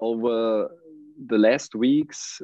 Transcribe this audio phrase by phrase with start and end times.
[0.00, 0.68] over
[1.26, 2.40] the last weeks,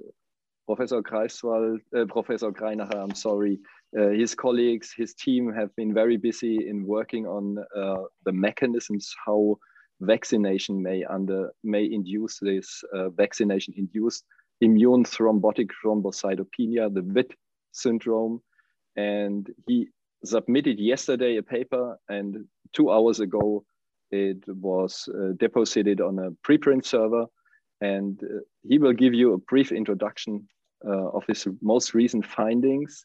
[0.66, 3.58] Professor Greifswald, uh, Professor Greinacher, I'm sorry,
[3.98, 9.14] uh, his colleagues, his team have been very busy in working on uh, the mechanisms
[9.24, 9.56] how
[10.00, 14.24] vaccination may under may induce this uh, vaccination-induced
[14.60, 17.32] immune thrombotic thrombocytopenia, the VIT
[17.72, 18.40] syndrome.
[18.96, 19.88] And he
[20.24, 23.64] submitted yesterday a paper, and two hours ago
[24.10, 27.26] it was uh, deposited on a preprint server.
[27.84, 28.40] And uh,
[28.70, 30.48] he will give you a brief introduction
[30.86, 33.04] uh, of his most recent findings.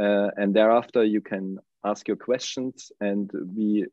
[0.00, 3.86] Uh, and thereafter, you can ask your questions, and we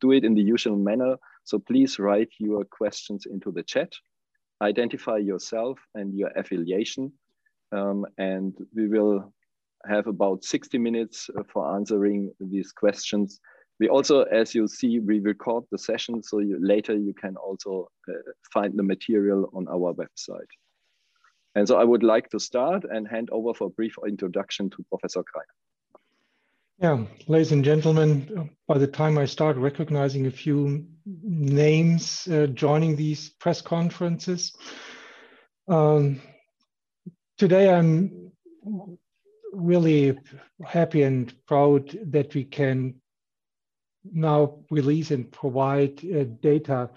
[0.00, 1.16] do it in the usual manner.
[1.44, 3.92] So please write your questions into the chat,
[4.60, 7.12] identify yourself and your affiliation,
[7.72, 9.32] um, and we will
[9.86, 13.40] have about 60 minutes uh, for answering these questions.
[13.80, 17.88] We also, as you see, we record the session, so you, later you can also
[18.08, 18.12] uh,
[18.52, 20.50] find the material on our website.
[21.54, 24.84] And so I would like to start and hand over for a brief introduction to
[24.90, 25.58] Professor Greiner.
[26.80, 32.94] Yeah, ladies and gentlemen, by the time I start recognizing a few names uh, joining
[32.94, 34.52] these press conferences,
[35.66, 36.20] um,
[37.36, 38.30] today I'm
[39.52, 40.16] really
[40.64, 42.94] happy and proud that we can
[44.12, 46.90] now release and provide uh, data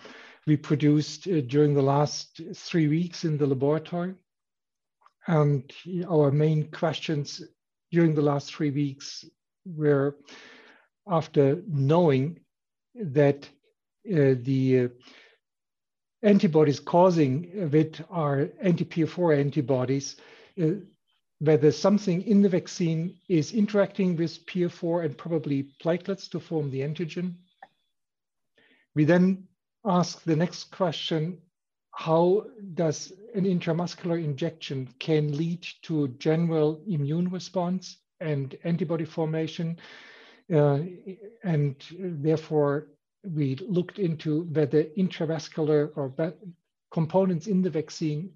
[0.48, 4.16] we produced uh, during the last three weeks in the laboratory.
[5.28, 5.72] And
[6.10, 7.44] our main questions
[7.92, 9.26] during the last three weeks
[9.66, 10.18] were
[11.08, 12.40] after knowing
[12.96, 13.48] that
[14.08, 14.88] uh, the uh,
[16.24, 20.16] antibodies causing it are anti-PF4 antibodies,
[20.62, 20.72] uh,
[21.42, 26.82] whether something in the vaccine is interacting with PF4 and probably platelets to form the
[26.82, 27.34] antigen.
[28.96, 29.48] We then
[29.84, 31.40] ask the next question,
[31.94, 37.98] how does an intramuscular injection can lead to general immune response?
[38.22, 39.78] and antibody formation.
[40.54, 40.80] Uh,
[41.44, 42.88] and therefore,
[43.24, 46.14] we looked into whether intravascular or
[46.92, 48.32] components in the vaccine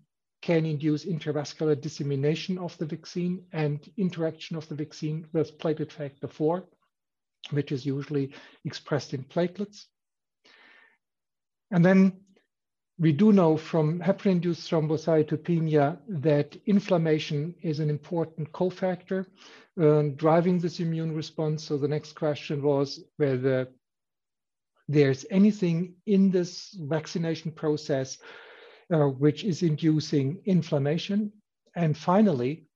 [0.45, 6.27] can induce intravascular dissemination of the vaccine and interaction of the vaccine with platelet factor
[6.27, 6.63] 4,
[7.49, 8.31] which is usually
[8.63, 9.85] expressed in platelets.
[11.71, 12.19] And then
[12.99, 19.25] we do know from heparin-induced thrombocytopenia that inflammation is an important cofactor
[19.81, 21.63] uh, driving this immune response.
[21.63, 23.67] So the next question was whether
[24.87, 28.19] there's anything in this vaccination process
[28.93, 31.31] uh, which is inducing inflammation.
[31.75, 32.67] And finally,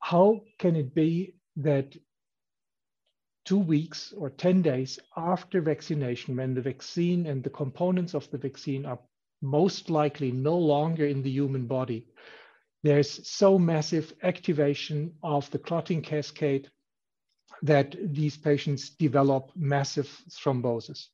[0.00, 1.96] how can it be that
[3.44, 8.38] two weeks or 10 days after vaccination, when the vaccine and the components of the
[8.38, 8.98] vaccine are
[9.42, 12.06] most likely no longer in the human body,
[12.82, 16.70] there's so massive activation of the clotting cascade
[17.62, 21.08] that these patients develop massive thrombosis.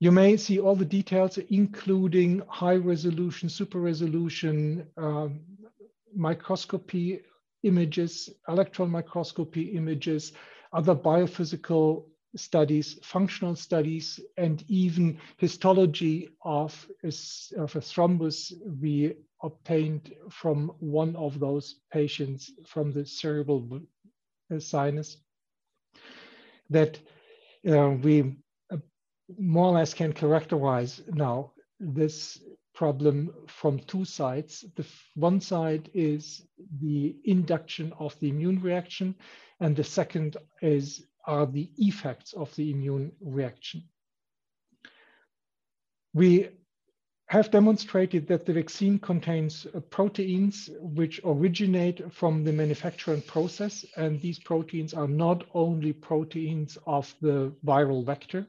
[0.00, 5.40] You may see all the details, including high resolution, super resolution, um,
[6.14, 7.20] microscopy
[7.64, 10.32] images, electron microscopy images,
[10.72, 17.08] other biophysical studies, functional studies, and even histology of a,
[17.58, 23.80] of a thrombus we obtained from one of those patients from the cerebral
[24.58, 25.18] sinus
[26.70, 26.98] that
[27.68, 28.24] uh, we uh,
[29.38, 32.40] more or less can characterize now this
[32.74, 34.64] problem from two sides.
[34.76, 36.42] The one side is
[36.80, 39.14] the induction of the immune reaction,
[39.60, 43.82] and the second is are the effects of the immune reaction.
[46.14, 46.48] We
[47.30, 53.84] have demonstrated that the vaccine contains uh, proteins which originate from the manufacturing process.
[53.96, 58.48] And these proteins are not only proteins of the viral vector.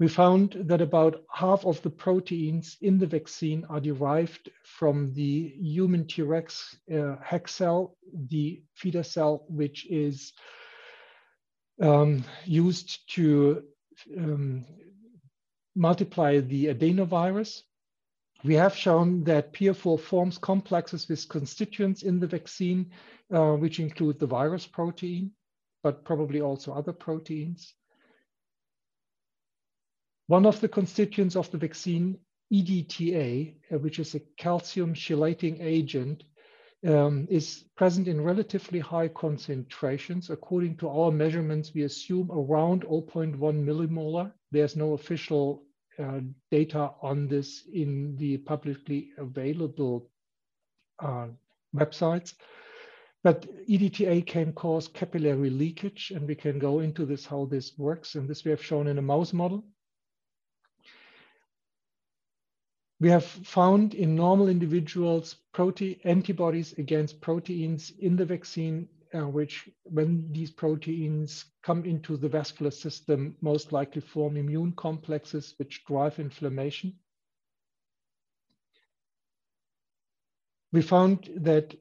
[0.00, 5.54] We found that about half of the proteins in the vaccine are derived from the
[5.60, 10.32] human T-Rex uh, HEK cell, the feeder cell, which is
[11.82, 13.62] um, used to
[14.16, 14.64] um,
[15.76, 17.60] multiply the adenovirus.
[18.42, 22.90] We have shown that PF4 forms complexes with constituents in the vaccine,
[23.30, 25.32] uh, which include the virus protein,
[25.82, 27.74] but probably also other proteins.
[30.30, 32.16] One of the constituents of the vaccine,
[32.52, 36.22] EDTA, uh, which is a calcium chelating agent,
[36.86, 40.30] um, is present in relatively high concentrations.
[40.30, 44.32] According to our measurements, we assume around 0.1 millimolar.
[44.52, 45.64] There's no official
[45.98, 46.20] uh,
[46.52, 50.12] data on this in the publicly available
[51.00, 51.26] uh,
[51.74, 52.34] websites.
[53.24, 58.14] But EDTA can cause capillary leakage, and we can go into this, how this works.
[58.14, 59.64] And this we have shown in a mouse model.
[63.00, 69.70] We have found in normal individuals protein antibodies against proteins in the vaccine, uh, which
[69.84, 76.18] when these proteins come into the vascular system, most likely form immune complexes which drive
[76.18, 76.98] inflammation.
[80.72, 81.74] We found that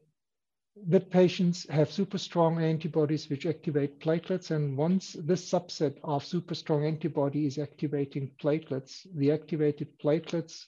[0.87, 4.51] that patients have super strong antibodies which activate platelets.
[4.51, 10.67] And once this subset of super strong antibody is activating platelets, the activated platelets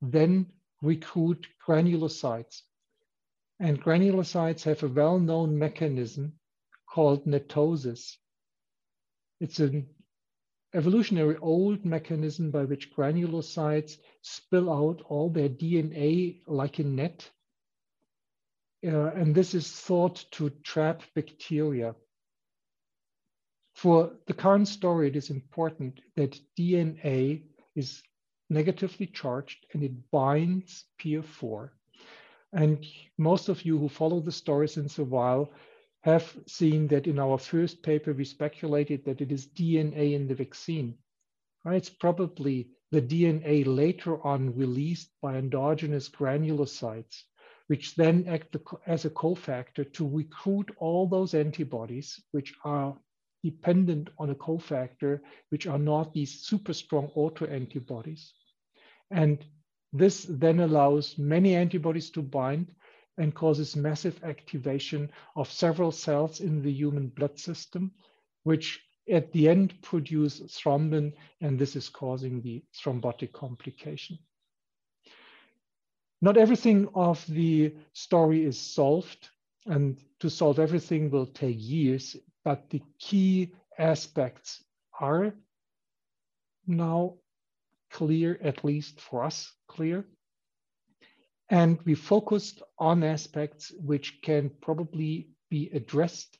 [0.00, 0.46] then
[0.82, 2.62] recruit granulocytes.
[3.60, 6.34] And granulocytes have a well-known mechanism
[6.88, 8.16] called netosis.
[9.40, 9.88] It's an
[10.74, 17.30] evolutionary old mechanism by which granulocytes spill out all their DNA like a net
[18.86, 21.94] uh, and this is thought to trap bacteria.
[23.74, 28.02] For the current story, it is important that DNA is
[28.50, 31.70] negatively charged and it binds PF4.
[32.52, 32.84] And
[33.18, 35.50] most of you who follow the story since a while
[36.02, 40.34] have seen that in our first paper, we speculated that it is DNA in the
[40.34, 40.96] vaccine.
[41.64, 41.76] Right?
[41.76, 47.24] It's probably the DNA later on released by endogenous granulocytes
[47.68, 48.56] which then act
[48.86, 52.98] as a cofactor to recruit all those antibodies which are
[53.42, 55.20] dependent on a cofactor,
[55.50, 58.30] which are not these super strong autoantibodies.
[59.10, 59.44] And
[59.92, 62.74] this then allows many antibodies to bind
[63.16, 67.92] and causes massive activation of several cells in the human blood system,
[68.44, 68.80] which
[69.10, 74.18] at the end produce thrombin, and this is causing the thrombotic complication.
[76.20, 79.30] Not everything of the story is solved,
[79.66, 82.16] and to solve everything will take years,
[82.48, 84.64] but the key aspects
[84.98, 85.34] are
[86.66, 87.12] now
[87.90, 90.02] clear, at least for us, clear.
[91.50, 96.38] And we focused on aspects which can probably be addressed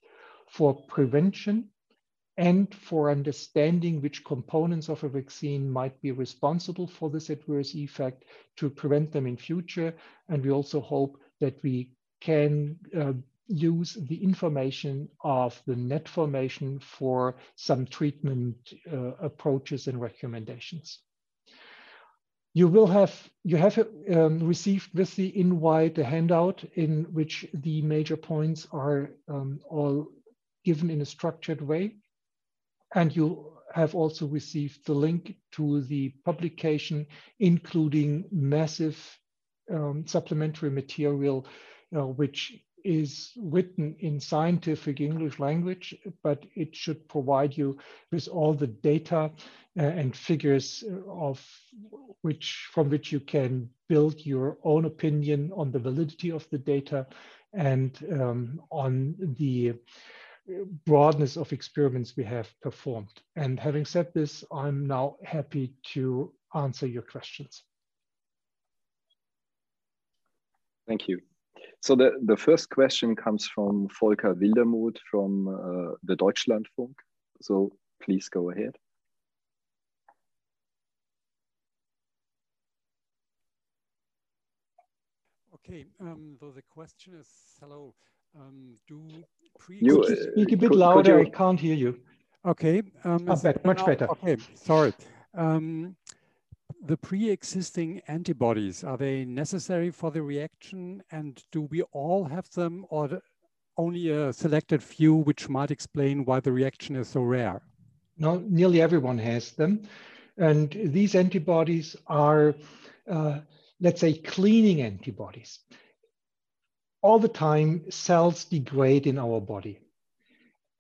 [0.49, 1.69] for prevention
[2.38, 8.25] and for understanding which components of a vaccine might be responsible for this adverse effect
[8.56, 9.93] to prevent them in future.
[10.31, 11.90] And we also hope that we
[12.22, 13.12] can uh,
[13.49, 18.56] use the information of the net formation for some treatment
[18.93, 21.00] uh, approaches and recommendations.
[22.55, 23.15] You will have
[23.45, 23.79] you have
[24.11, 30.09] um, received with the invite a handout in which the major points are um, all
[30.65, 31.97] given in a structured way.
[32.94, 37.06] And you have also received the link to the publication,
[37.39, 38.99] including massive
[39.71, 41.47] um, supplementary material,
[41.94, 42.55] uh, which
[42.85, 47.79] is written in scientific English language, but it should provide you
[48.11, 49.31] with all the data
[49.79, 51.45] uh, and figures of
[52.23, 57.07] which from which you can build your own opinion on the validity of the data
[57.53, 59.75] and um, on the
[60.87, 63.23] broadness of experiments we have performed.
[63.37, 67.63] And having said this, I'm now happy to answer your questions.
[70.87, 71.20] Thank you.
[71.81, 76.94] So the, the first question comes from Volker Wildermuth from uh, the Deutschlandfunk.
[77.41, 78.77] So please go ahead.
[85.55, 87.29] Okay, um, so the question is,
[87.61, 87.94] hello,
[88.35, 89.03] um, do
[89.58, 91.19] pre you, uh, speak a bit could, louder?
[91.19, 91.32] Could you...
[91.32, 92.01] I can't hear you.
[92.47, 92.82] Okay.
[93.05, 94.11] Um, oh, better, much now, better.
[94.13, 94.94] Okay, sorry.
[95.35, 95.94] Um,
[96.85, 101.03] the pre-existing antibodies, are they necessary for the reaction?
[101.11, 103.20] And do we all have them or
[103.77, 107.63] only a selected few which might explain why the reaction is so rare?
[108.17, 109.82] No, nearly everyone has them.
[110.37, 112.55] And these antibodies are,
[113.11, 113.41] uh,
[113.81, 115.61] let's say, cleaning antibodies
[117.03, 119.81] all the time cells degrade in our body.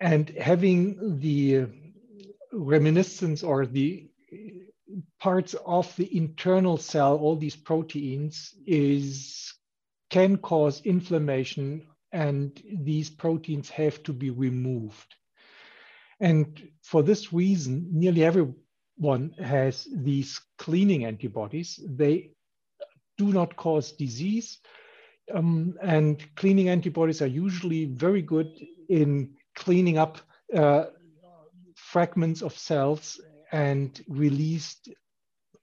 [0.00, 1.66] And having the
[2.52, 4.07] reminiscence or the
[5.20, 9.52] parts of the internal cell, all these proteins, is
[10.10, 15.14] can cause inflammation and these proteins have to be removed.
[16.20, 21.78] And for this reason, nearly everyone has these cleaning antibodies.
[21.86, 22.30] They
[23.18, 24.58] do not cause disease,
[25.34, 30.18] um, and cleaning antibodies are usually very good in cleaning up
[30.54, 30.86] uh,
[31.74, 33.20] fragments of cells
[33.52, 34.88] and released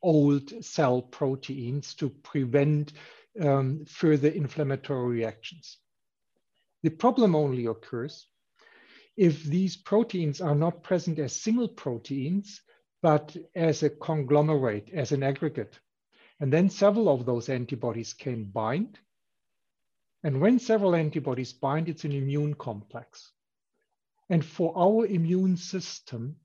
[0.01, 2.93] old cell proteins to prevent
[3.41, 5.77] um, further inflammatory reactions.
[6.83, 8.27] The problem only occurs
[9.17, 12.61] if these proteins are not present as single proteins,
[13.01, 15.79] but as a conglomerate, as an aggregate.
[16.39, 18.99] And then several of those antibodies can bind.
[20.23, 23.31] And when several antibodies bind, it's an immune complex.
[24.29, 26.35] And for our immune system,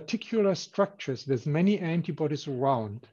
[0.00, 3.06] particular structures with many antibodies around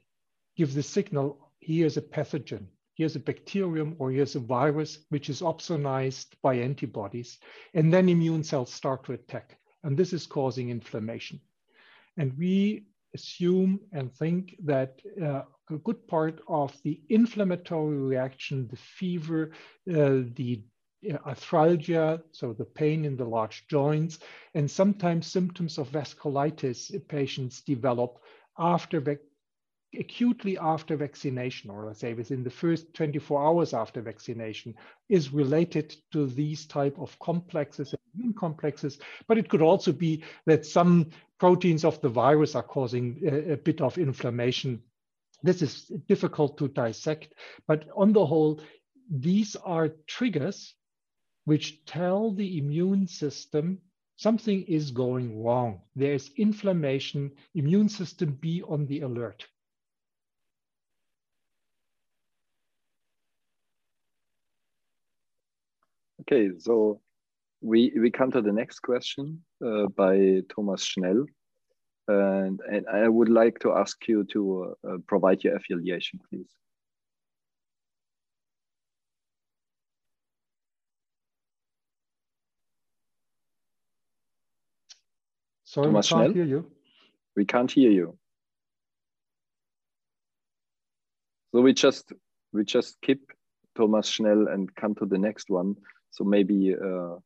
[0.54, 5.40] give the signal, here's a pathogen, here's a bacterium or here's a virus, which is
[5.40, 7.38] opsonized by antibodies.
[7.72, 9.56] And then immune cells start to attack.
[9.82, 11.40] And this is causing inflammation.
[12.18, 18.76] And we assume and think that uh, a good part of the inflammatory reaction, the
[18.76, 19.52] fever,
[19.88, 20.62] uh, the
[21.24, 24.18] arthralgia, so the pain in the large joints,
[24.54, 28.18] and sometimes symptoms of vasculitis patients develop
[28.58, 29.00] after
[29.98, 34.74] acutely after vaccination, or let's say within the first 24 hours after vaccination,
[35.08, 38.98] is related to these type of complexes, immune complexes.
[39.28, 43.56] But it could also be that some proteins of the virus are causing a, a
[43.56, 44.82] bit of inflammation.
[45.42, 47.34] This is difficult to dissect,
[47.66, 48.60] but on the whole,
[49.10, 50.74] these are triggers
[51.44, 53.78] which tell the immune system
[54.16, 55.80] something is going wrong.
[55.96, 59.44] There is inflammation, immune system be on the alert.
[66.22, 67.00] Okay, so
[67.60, 71.26] we we come to the next question uh, by Thomas Schnell,
[72.08, 76.48] and and I would like to ask you to uh, provide your affiliation, please.
[85.74, 86.34] Sorry, Thomas we can't Schnell?
[86.34, 86.70] hear you.
[87.34, 88.16] We can't hear you.
[91.52, 92.12] So we just
[92.52, 93.32] we just keep
[93.76, 95.74] Thomas Schnell and come to the next one.
[96.12, 97.16] So maybe uh,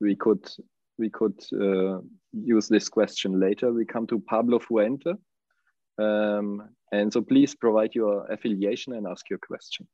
[0.00, 0.48] we could
[0.96, 1.98] we could uh,
[2.32, 3.70] use this question later.
[3.70, 5.12] We come to Pablo Fuente.
[5.98, 9.86] Um, and so please provide your affiliation and ask your question.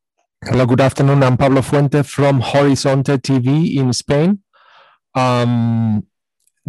[0.45, 1.25] Hello, good afternoon.
[1.25, 4.39] I'm Pablo Fuente from Horizonte TV in Spain.
[5.15, 6.07] Um,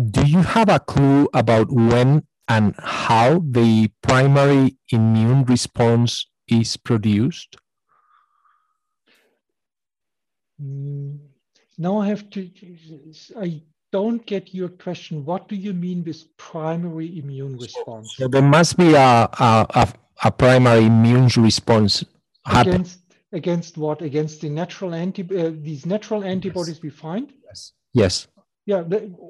[0.01, 7.55] do you have a clue about when and how the primary immune response is produced?
[10.61, 11.19] Mm,
[11.77, 12.49] now I have to,
[13.39, 15.25] I don't get your question.
[15.25, 18.15] What do you mean with primary immune response?
[18.17, 19.93] So there must be a, a,
[20.23, 22.03] a primary immune response
[22.45, 22.99] against
[23.31, 24.01] against what?
[24.01, 26.83] Against the natural anti uh, these natural antibodies yes.
[26.83, 27.33] we find?
[27.45, 27.73] Yes.
[27.93, 28.27] Yes.
[28.71, 28.83] Yeah,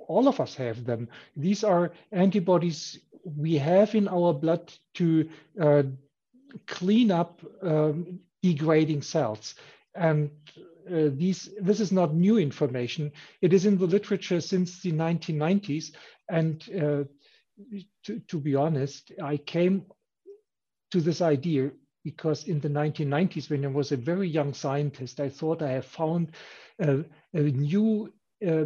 [0.07, 1.09] all of us have them.
[1.35, 5.27] These are antibodies we have in our blood to
[5.59, 5.81] uh,
[6.67, 9.55] clean up um, degrading cells.
[9.95, 10.29] And
[10.87, 13.11] uh, these, this is not new information.
[13.41, 15.95] It is in the literature since the 1990s.
[16.29, 17.03] And uh,
[18.03, 19.87] to, to, be honest, I came
[20.91, 21.71] to this idea
[22.03, 25.85] because in the 1990s, when I was a very young scientist, I thought I have
[25.85, 26.33] found
[26.79, 28.13] a, a new
[28.47, 28.65] uh,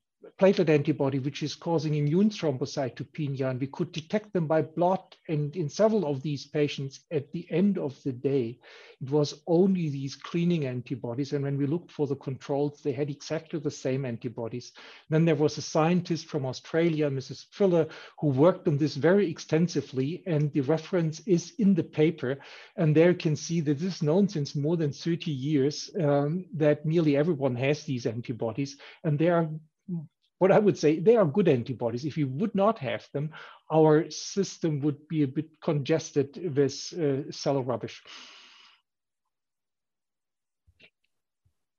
[0.37, 3.49] platelet antibody, which is causing immune thrombocytopenia.
[3.49, 5.01] And we could detect them by blood.
[5.27, 8.59] And in several of these patients, at the end of the day,
[9.01, 11.33] it was only these cleaning antibodies.
[11.33, 14.73] And when we looked for the controls, they had exactly the same antibodies.
[15.09, 17.45] Then there was a scientist from Australia, Mrs.
[17.51, 17.87] Fuller,
[18.19, 20.23] who worked on this very extensively.
[20.27, 22.37] And the reference is in the paper.
[22.75, 26.45] And there you can see that this is known since more than 30 years um,
[26.55, 28.77] that nearly everyone has these antibodies.
[29.03, 29.49] And they are
[30.41, 32.03] what I would say, they are good antibodies.
[32.03, 33.29] If we would not have them,
[33.71, 38.01] our system would be a bit congested with uh, cell rubbish.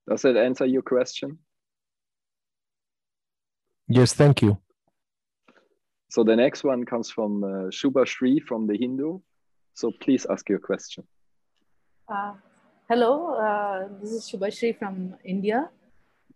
[0.09, 1.39] Does that answer your question?
[3.89, 4.59] Yes, thank you.
[6.09, 9.19] So the next one comes from uh, Shubashree from the Hindu.
[9.75, 11.03] So please ask your question.
[12.09, 12.35] Uh,
[12.89, 15.69] hello, uh, this is Shubashree from India.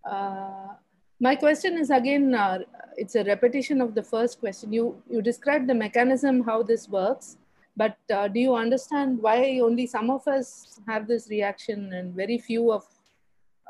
[0.05, 0.75] Uh,
[1.21, 2.59] my question is again, uh,
[2.97, 4.73] it's a repetition of the first question.
[4.73, 7.37] You, you described the mechanism, how this works,
[7.77, 12.39] but uh, do you understand why only some of us have this reaction and very
[12.39, 12.85] few of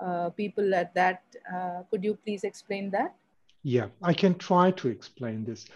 [0.00, 1.22] uh, people at that?
[1.52, 3.14] Uh, could you please explain that?
[3.62, 5.66] Yeah, I can try to explain this.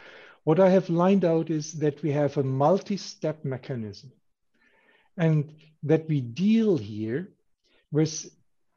[0.44, 4.12] What I have lined out is that we have a multi-step mechanism
[5.16, 7.30] and that we deal here
[7.92, 8.30] with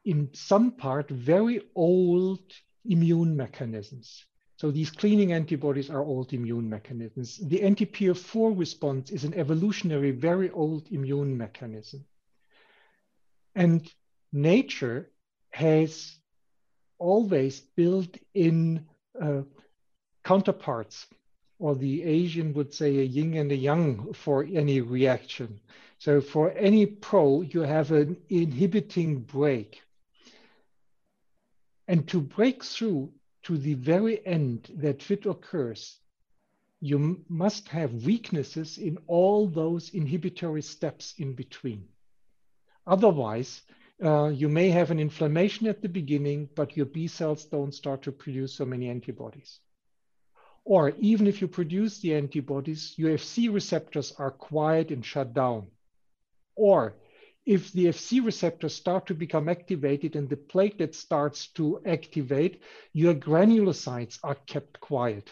[0.06, 2.42] in some part very old
[2.86, 4.26] immune mechanisms.
[4.58, 7.38] So these cleaning antibodies are old immune mechanisms.
[7.38, 12.06] The anti-PF4 response is an evolutionary, very old immune mechanism.
[13.56, 13.92] And
[14.32, 15.12] nature
[15.52, 16.16] has
[16.98, 18.86] always built in
[19.22, 19.42] uh,
[20.24, 21.06] counterparts,
[21.60, 25.60] or the Asian would say a yin and a yang for any reaction.
[26.00, 29.83] So for any pro, you have an inhibiting break.
[31.88, 33.14] And to break through
[33.44, 36.00] to the very end that VIT occurs,
[36.80, 41.88] you must have weaknesses in all those inhibitory steps in between.
[42.86, 43.62] Otherwise,
[44.04, 48.02] uh, you may have an inflammation at the beginning, but your B cells don't start
[48.04, 49.60] to produce so many antibodies.
[50.66, 55.68] Or even if you produce the antibodies, your FC receptors are quiet and shut down.
[56.56, 56.96] Or
[57.46, 62.62] if the FC receptors start to become activated and the platelet starts to activate,
[62.94, 65.32] your granulocytes are kept quiet.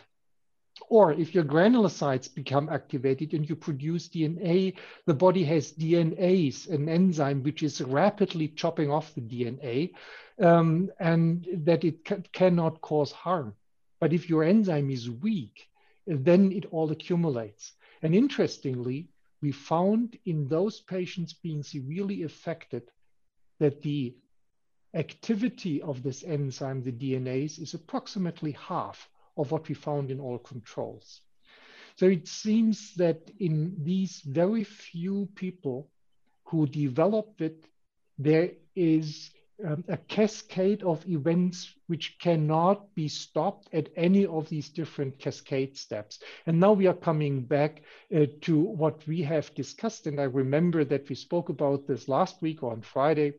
[0.89, 4.75] Or if your granulocytes become activated and you produce DNA,
[5.05, 9.91] the body has DNase, an enzyme which is rapidly chopping off the DNA,
[10.39, 13.55] um, and that it ca cannot cause harm.
[13.99, 15.69] But if your enzyme is weak,
[16.07, 17.73] then it all accumulates.
[18.01, 19.10] And interestingly,
[19.41, 22.91] we found in those patients being severely affected
[23.59, 24.15] that the
[24.93, 30.37] activity of this enzyme, the DNase, is approximately half of what we found in all
[30.37, 31.21] controls.
[31.95, 35.89] So it seems that in these very few people
[36.45, 37.65] who developed it,
[38.17, 39.31] there is
[39.65, 45.77] um, a cascade of events which cannot be stopped at any of these different cascade
[45.77, 46.19] steps.
[46.45, 47.81] And now we are coming back
[48.15, 50.07] uh, to what we have discussed.
[50.07, 53.33] And I remember that we spoke about this last week on Friday,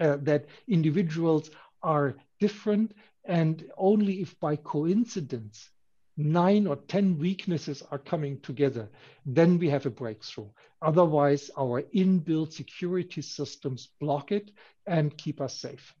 [0.00, 1.50] uh, that individuals
[1.82, 2.92] are different
[3.24, 5.70] and only if by coincidence
[6.16, 8.88] nine or 10 weaknesses are coming together,
[9.26, 10.48] then we have a breakthrough.
[10.82, 14.50] Otherwise, our inbuilt security systems block it
[14.86, 15.94] and keep us safe.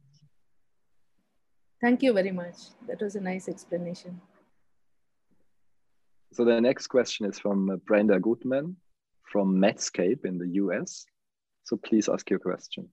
[1.80, 2.56] Thank you very much.
[2.86, 4.20] That was a nice explanation.
[6.32, 8.76] So the next question is from uh, Brenda Goodman
[9.22, 11.06] from Medscape in the US.
[11.64, 12.88] So please ask your question.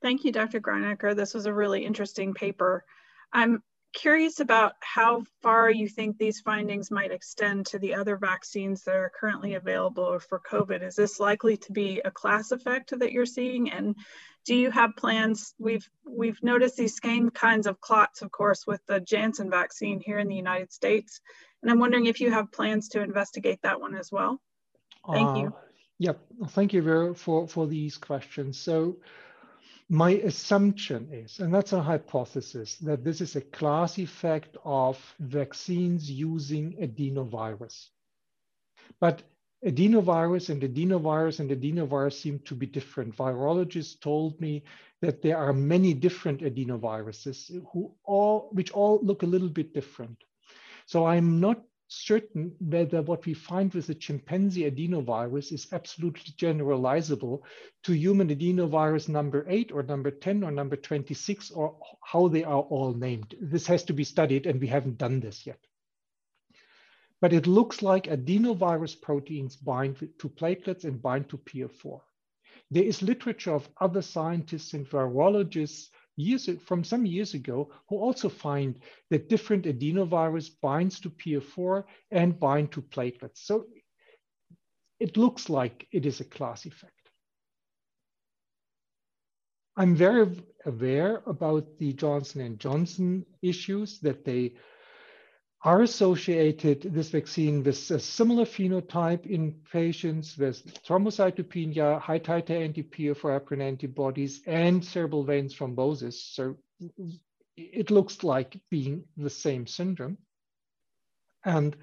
[0.00, 0.60] Thank you, Dr.
[0.60, 1.14] Greinacher.
[1.14, 2.84] This was a really interesting paper.
[3.32, 8.82] I'm curious about how far you think these findings might extend to the other vaccines
[8.84, 10.82] that are currently available for COVID.
[10.82, 13.70] Is this likely to be a class effect that you're seeing?
[13.70, 13.96] And
[14.44, 15.54] do you have plans?
[15.58, 20.18] We've we've noticed these same kinds of clots, of course, with the Janssen vaccine here
[20.18, 21.20] in the United States.
[21.62, 24.40] And I'm wondering if you have plans to investigate that one as well.
[25.10, 25.54] Thank uh, you.
[25.98, 26.12] Yeah,
[26.48, 28.58] thank you very for, for these questions.
[28.58, 28.96] So
[29.92, 36.10] my assumption is, and that's a hypothesis, that this is a class effect of vaccines
[36.10, 37.88] using adenovirus.
[39.00, 39.22] But
[39.62, 43.14] adenovirus and adenovirus and adenovirus seem to be different.
[43.14, 44.64] Virologists told me
[45.02, 50.16] that there are many different adenoviruses who all, which all look a little bit different.
[50.86, 51.60] So I'm not
[51.92, 57.42] certain whether what we find with the chimpanzee adenovirus is absolutely generalizable
[57.82, 62.62] to human adenovirus number eight or number 10 or number 26 or how they are
[62.62, 63.34] all named.
[63.40, 65.58] This has to be studied and we haven't done this yet.
[67.20, 72.00] But it looks like adenovirus proteins bind to platelets and bind to PF4.
[72.70, 78.28] There is literature of other scientists and virologists years from some years ago who also
[78.28, 83.38] find that different adenovirus binds to PF4 and bind to platelets.
[83.38, 83.66] So
[85.00, 86.92] it looks like it is a class effect.
[89.76, 90.28] I'm very
[90.66, 94.52] aware about the Johnson & Johnson issues that they
[95.64, 103.60] are associated, this vaccine, with a similar phenotype in patients with thrombocytopenia, high titer anti-PF4
[103.60, 106.14] antibodies, and cerebral vein thrombosis.
[106.34, 106.56] So
[107.56, 110.18] it looks like being the same syndrome.
[111.44, 111.76] And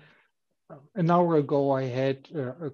[0.96, 2.72] an hour ago, I had a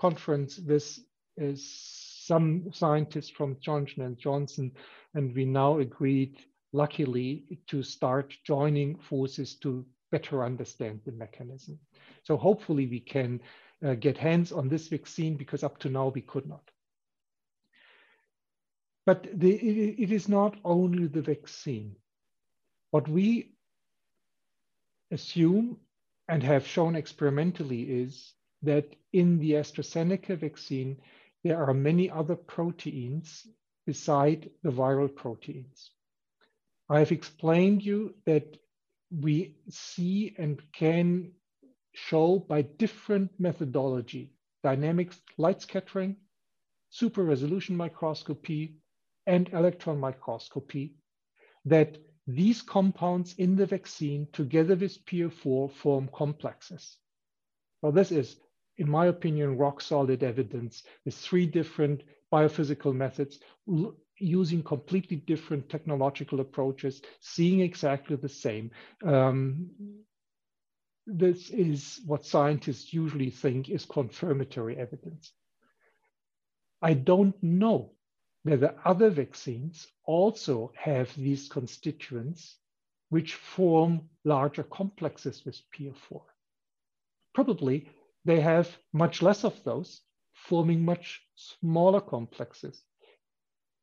[0.00, 0.98] conference with
[1.40, 4.72] uh, some scientists from Johnson & Johnson,
[5.14, 6.36] and we now agreed,
[6.72, 11.78] luckily, to start joining forces to better understand the mechanism.
[12.24, 13.40] So hopefully we can
[13.84, 16.70] uh, get hands on this vaccine because up to now we could not.
[19.06, 21.96] But the, it, it is not only the vaccine.
[22.90, 23.52] What we
[25.10, 25.78] assume
[26.28, 30.98] and have shown experimentally is that in the AstraZeneca vaccine,
[31.44, 33.46] there are many other proteins
[33.86, 35.90] beside the viral proteins.
[36.90, 38.58] I have explained you that
[39.10, 41.32] we see and can
[41.92, 46.16] show by different methodology, dynamic light scattering,
[46.90, 48.76] super resolution microscopy,
[49.26, 50.94] and electron microscopy,
[51.64, 56.96] that these compounds in the vaccine together with PF4 form complexes.
[57.82, 58.36] Well, this is,
[58.76, 63.38] in my opinion, rock solid evidence with three different biophysical methods
[64.18, 68.70] using completely different technological approaches, seeing exactly the same.
[69.04, 69.70] Um,
[71.06, 75.32] this is what scientists usually think is confirmatory evidence.
[76.82, 77.92] I don't know
[78.42, 82.56] whether other vaccines also have these constituents
[83.08, 86.22] which form larger complexes with PF4.
[87.34, 87.88] Probably
[88.24, 90.02] they have much less of those,
[90.34, 92.82] forming much smaller complexes,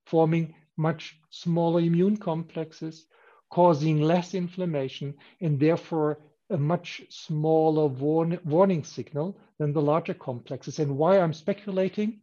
[0.06, 3.06] forming much smaller immune complexes,
[3.50, 10.80] causing less inflammation, and therefore a much smaller warn warning signal than the larger complexes.
[10.80, 12.22] And why I'm speculating?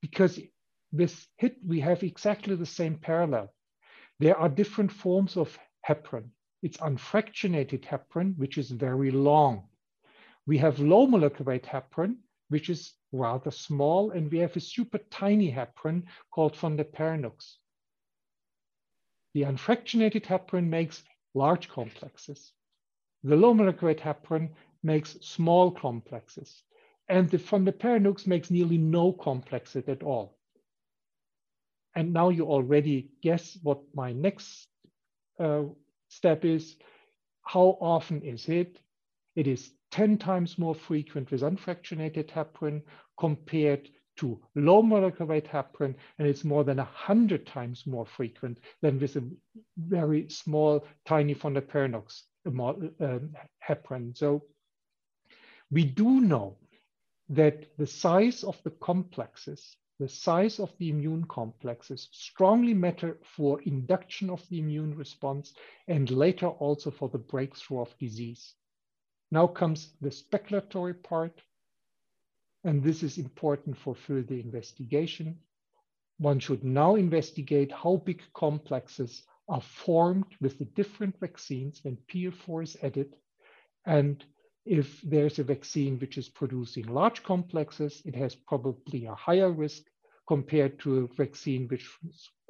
[0.00, 0.38] Because
[0.92, 3.52] with HIT, we have exactly the same parallel.
[4.20, 5.58] There are different forms of
[5.88, 6.28] heparin.
[6.62, 9.68] It's unfractionated heparin, which is very long.
[10.46, 12.16] We have low molecular weight heparin,
[12.48, 17.56] which is rather small, and we have a super tiny heparin called von der Fondaparinux.
[19.34, 21.02] The unfractionated heparin makes
[21.34, 22.52] large complexes.
[23.22, 24.50] The low molecular weight heparin
[24.82, 26.62] makes small complexes.
[27.08, 30.36] And the von der Fondaparinux makes nearly no complexes at all.
[31.94, 34.68] And now you already guess what my next
[35.38, 35.62] uh,
[36.08, 36.76] step is.
[37.42, 38.78] How often is it?
[39.36, 42.82] It is 10 times more frequent with unfractionated heparin
[43.16, 48.98] compared to low molecular weight heparin, and it's more than 100 times more frequent than
[48.98, 49.22] with a
[49.78, 53.36] very small, tiny Fondaparinux uh, um,
[53.68, 54.16] heparin.
[54.16, 54.42] So
[55.70, 56.56] we do know
[57.28, 63.62] that the size of the complexes the size of the immune complexes strongly matter for
[63.62, 65.54] induction of the immune response
[65.86, 68.54] and later also for the breakthrough of disease.
[69.34, 71.42] Now comes the speculatory part,
[72.62, 75.40] and this is important for further investigation.
[76.18, 82.62] One should now investigate how big complexes are formed with the different vaccines when PF4
[82.62, 83.16] is added
[83.84, 84.24] and
[84.64, 89.82] if there's a vaccine which is producing large complexes, it has probably a higher risk
[90.26, 91.88] compared to a vaccine which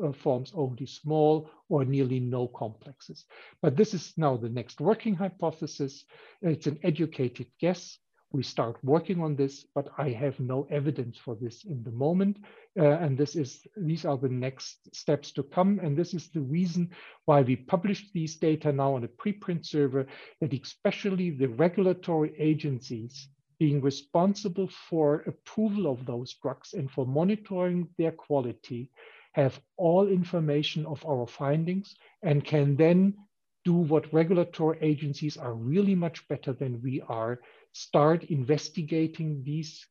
[0.02, 3.24] uh, forms only small or nearly no complexes.
[3.62, 6.04] But this is now the next working hypothesis.
[6.42, 7.98] It's an educated guess.
[8.32, 12.38] We start working on this, but I have no evidence for this in the moment.
[12.76, 15.78] Uh, and this is these are the next steps to come.
[15.80, 16.90] And this is the reason
[17.26, 20.06] why we published these data now on a preprint server,
[20.40, 27.88] that especially the regulatory agencies being responsible for approval of those drugs and for monitoring
[27.98, 28.90] their quality
[29.32, 33.14] have all information of our findings and can then
[33.64, 37.40] do what regulatory agencies are really much better than we are,
[37.72, 39.86] start investigating these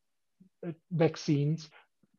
[0.66, 1.68] uh, vaccines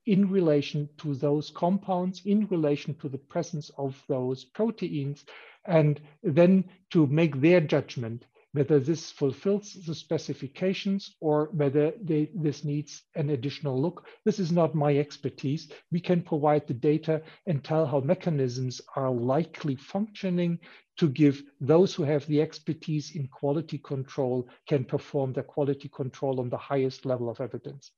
[0.06, 5.26] in relation to those compounds, in relation to the presence of those proteins,
[5.66, 8.26] and then to make their judgment
[8.56, 14.08] whether this fulfills the specifications or whether they, this needs an additional look.
[14.24, 15.70] This is not my expertise.
[15.92, 20.60] We can provide the data and tell how mechanisms are likely functioning
[20.98, 26.40] to give those who have the expertise in quality control can perform the quality control
[26.40, 27.92] on the highest level of evidence.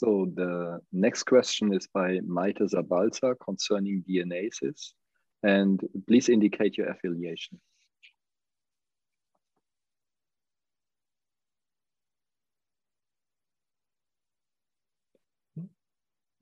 [0.00, 4.94] So the next question is by Maite Zabalza concerning DNases.
[5.42, 7.60] And please indicate your affiliation.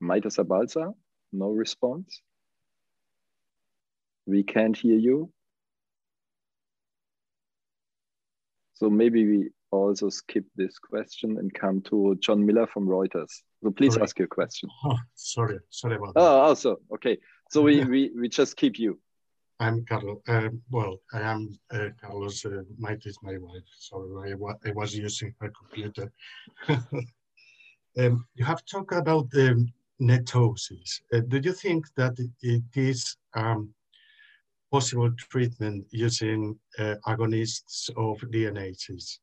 [0.00, 0.94] Maite Zabalza,
[1.32, 2.22] no response.
[4.24, 5.32] We can't hear you.
[8.74, 13.42] So maybe we also skip this question and come to John Miller from Reuters.
[13.62, 14.04] So please sorry.
[14.04, 14.68] ask your question.
[14.84, 16.20] Oh, sorry, sorry about that.
[16.20, 17.18] Oh, also okay.
[17.50, 18.98] So we, we, we just keep you.
[19.60, 20.20] I'm Carlos.
[20.28, 22.44] Uh, well, I am uh, Carlos.
[22.44, 23.62] Uh, Maite is my wife.
[23.76, 26.12] Sorry, I, I was using her computer.
[26.68, 29.66] um, you have talked about the
[30.00, 31.00] netosis.
[31.12, 33.74] Uh, do you think that it is um,
[34.70, 39.18] possible treatment using uh, agonists of DNases?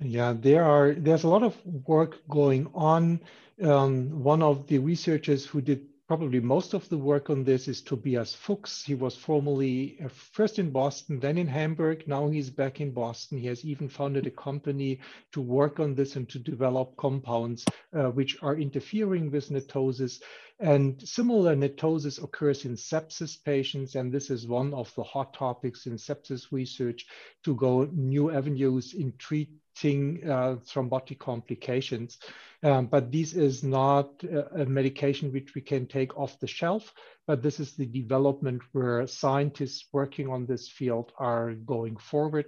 [0.00, 0.92] Yeah, there are.
[0.92, 3.20] There's a lot of work going on.
[3.62, 7.80] Um, one of the researchers who did probably most of the work on this is
[7.80, 8.84] Tobias Fuchs.
[8.84, 12.06] He was formerly uh, first in Boston, then in Hamburg.
[12.06, 13.38] Now he's back in Boston.
[13.38, 15.00] He has even founded a company
[15.32, 20.20] to work on this and to develop compounds uh, which are interfering with netosis.
[20.60, 25.86] And similar netosis occurs in sepsis patients, and this is one of the hot topics
[25.86, 27.06] in sepsis research
[27.44, 32.18] to go new avenues in treating uh, thrombotic complications.
[32.62, 36.92] Um, but this is not a, a medication which we can take off the shelf,
[37.26, 42.46] but this is the development where scientists working on this field are going forward.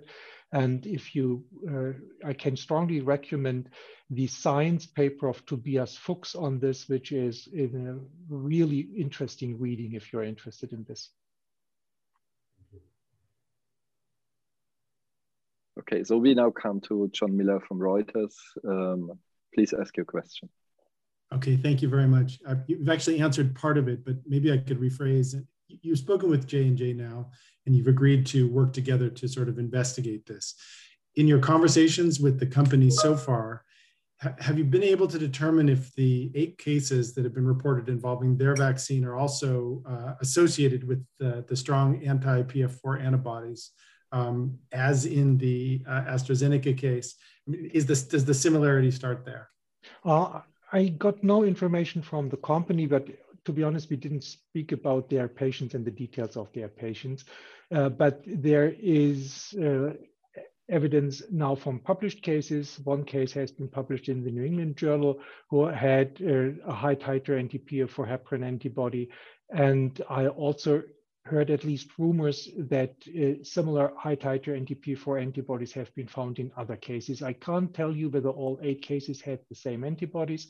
[0.52, 3.68] And if you, uh, I can strongly recommend
[4.10, 9.92] the science paper of Tobias Fuchs on this, which is in a really interesting reading
[9.92, 11.10] if you're interested in this.
[15.80, 18.34] Okay, so we now come to John Miller from Reuters.
[18.66, 19.12] Um,
[19.54, 20.48] please ask your question.
[21.32, 22.38] Okay, thank you very much.
[22.46, 25.34] Uh, you've actually answered part of it, but maybe I could rephrase.
[25.68, 27.30] You've spoken with J&J now,
[27.66, 30.54] and you've agreed to work together to sort of investigate this.
[31.16, 33.64] In your conversations with the company so far,
[34.40, 38.36] have you been able to determine if the eight cases that have been reported involving
[38.36, 43.70] their vaccine are also uh, associated with the, the strong anti-PF4 antibodies,
[44.12, 47.14] um, as in the uh, AstraZeneca case?
[47.46, 49.48] Is this does the similarity start there?
[50.04, 50.40] Uh,
[50.72, 53.08] I got no information from the company, but
[53.44, 57.24] to be honest, we didn't speak about their patients and the details of their patients.
[57.74, 59.92] Uh, but there is uh,
[60.68, 62.78] evidence now from published cases.
[62.84, 66.94] One case has been published in the New England Journal who had uh, a high
[66.94, 69.08] titer anti-PF4 heparin antibody.
[69.50, 70.82] And I also
[71.28, 76.50] heard at least rumors that uh, similar high titer anti-PF4 antibodies have been found in
[76.56, 77.22] other cases.
[77.22, 80.48] I can't tell you whether all eight cases had the same antibodies.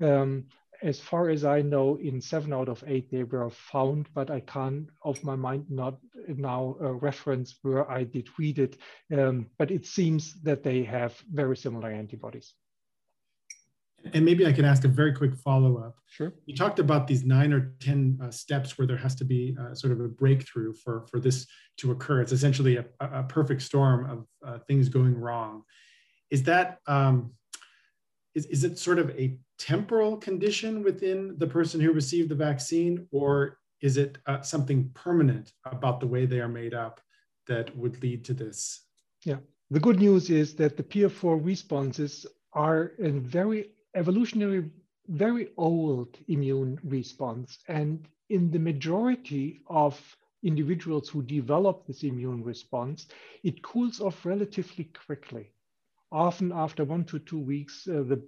[0.00, 0.46] Um,
[0.82, 4.40] as far as I know, in seven out of eight they were found, but I
[4.40, 8.78] can't, of my mind, not now uh, reference where I did read it.
[9.12, 12.54] Um, but it seems that they have very similar antibodies.
[14.12, 15.96] And maybe I can ask a very quick follow up.
[16.06, 16.32] Sure.
[16.46, 19.74] You talked about these nine or 10 uh, steps where there has to be uh,
[19.74, 21.46] sort of a breakthrough for, for this
[21.78, 22.20] to occur.
[22.20, 25.62] It's essentially a, a perfect storm of uh, things going wrong.
[26.30, 27.32] Is that, um,
[28.34, 33.06] is, is it sort of a temporal condition within the person who received the vaccine,
[33.12, 37.00] or is it uh, something permanent about the way they are made up
[37.48, 38.86] that would lead to this?
[39.24, 39.36] Yeah.
[39.70, 44.70] The good news is that the PF4 responses are in very evolutionary,
[45.08, 47.58] very old immune response.
[47.68, 50.00] And in the majority of
[50.42, 53.08] individuals who develop this immune response,
[53.42, 55.52] it cools off relatively quickly
[56.12, 58.22] often after one to two weeks, uh, the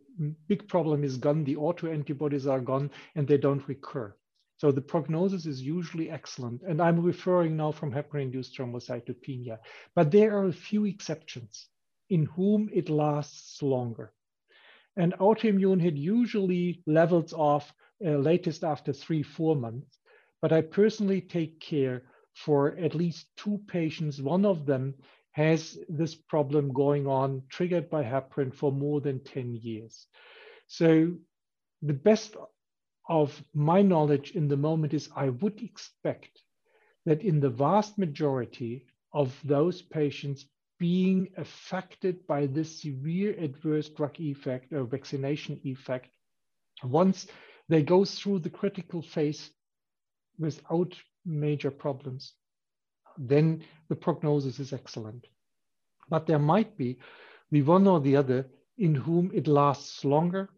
[0.48, 4.14] big problem is gone, the autoantibodies are gone, and they don't recur.
[4.58, 6.62] So the prognosis is usually excellent.
[6.62, 9.58] And I'm referring now from heparin-induced thrombocytopenia.
[9.96, 11.68] But there are a few exceptions
[12.10, 14.12] in whom it lasts longer.
[14.96, 17.72] And autoimmune HIT usually levels off
[18.04, 19.98] uh, latest after three, four months.
[20.40, 22.02] But I personally take care
[22.34, 24.20] for at least two patients.
[24.20, 24.94] One of them
[25.32, 30.06] has this problem going on, triggered by heparin for more than 10 years.
[30.66, 31.14] So
[31.80, 32.36] the best
[33.08, 36.42] of my knowledge in the moment is I would expect
[37.06, 40.46] that in the vast majority of those patients
[40.82, 46.08] being affected by this severe adverse drug effect or vaccination effect,
[46.82, 47.28] once
[47.68, 49.50] they go through the critical phase
[50.40, 50.92] without
[51.24, 52.32] major problems,
[53.16, 55.28] then the prognosis is excellent.
[56.10, 56.98] But there might be
[57.52, 60.50] the one or the other in whom it lasts longer.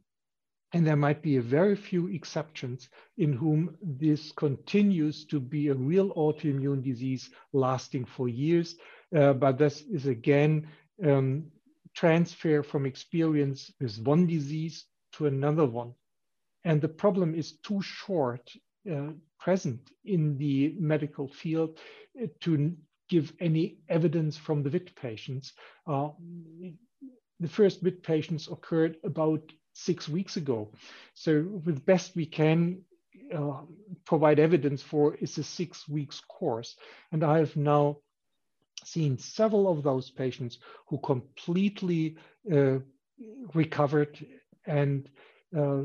[0.72, 5.74] And there might be a very few exceptions in whom this continues to be a
[5.74, 8.74] real autoimmune disease lasting for years.
[9.14, 10.66] Uh, but this is again
[11.04, 11.44] um,
[11.94, 15.94] transfer from experience with one disease to another one.
[16.64, 18.50] And the problem is too short
[18.90, 21.78] uh, present in the medical field
[22.20, 22.74] uh, to
[23.08, 25.52] give any evidence from the VIT patients.
[25.86, 26.08] Uh,
[27.40, 29.42] the first VIT patients occurred about
[29.74, 30.72] six weeks ago.
[31.14, 32.82] So with best we can
[33.34, 33.60] uh,
[34.04, 36.76] provide evidence for is a six weeks course.
[37.12, 37.98] And I have now
[38.86, 42.16] seen several of those patients who completely
[42.52, 42.78] uh,
[43.54, 44.24] recovered
[44.66, 45.10] and
[45.56, 45.82] uh,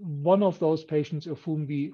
[0.00, 1.92] one of those patients of whom we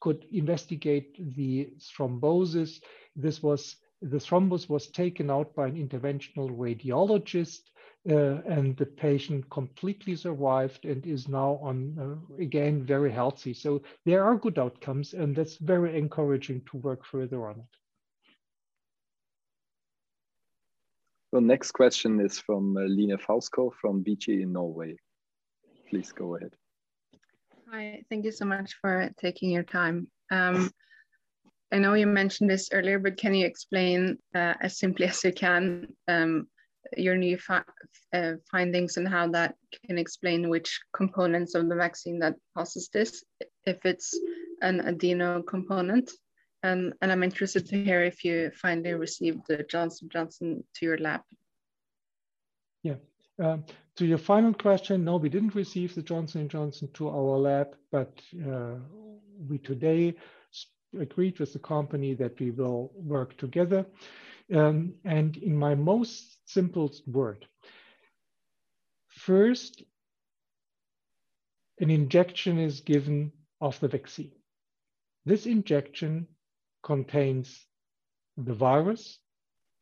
[0.00, 2.80] could investigate the thrombosis.
[3.14, 7.70] This was the thrombus was taken out by an interventional radiologist
[8.10, 13.54] uh, and the patient completely survived and is now on uh, again very healthy.
[13.54, 17.76] So there are good outcomes, and that's very encouraging to work further on it.
[21.36, 24.96] The next question is from uh, Line Fausko from VG in Norway.
[25.90, 26.54] Please go ahead.
[27.70, 30.08] Hi, thank you so much for taking your time.
[30.30, 30.70] Um,
[31.70, 35.32] I know you mentioned this earlier, but can you explain uh, as simply as you
[35.34, 36.48] can um,
[36.96, 42.36] your new uh, findings and how that can explain which components of the vaccine that
[42.56, 43.22] causes this,
[43.66, 44.18] if it's
[44.62, 46.10] an adeno component?
[46.66, 50.98] And, and I'm interested to hear if you finally received the Johnson Johnson to your
[50.98, 51.20] lab.
[52.82, 52.96] Yeah.
[53.38, 53.64] Um,
[53.96, 58.20] to your final question, no, we didn't receive the Johnson Johnson to our lab, but
[58.46, 58.76] uh,
[59.48, 60.14] we today
[60.98, 63.86] agreed with the company that we will work together.
[64.52, 67.46] Um, and in my most simplest word,
[69.08, 69.82] first,
[71.80, 74.32] an injection is given of the vaccine.
[75.24, 76.28] This injection
[76.86, 77.66] contains
[78.36, 79.18] the virus,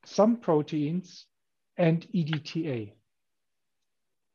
[0.06, 1.26] some proteins,
[1.76, 2.94] and EDTA.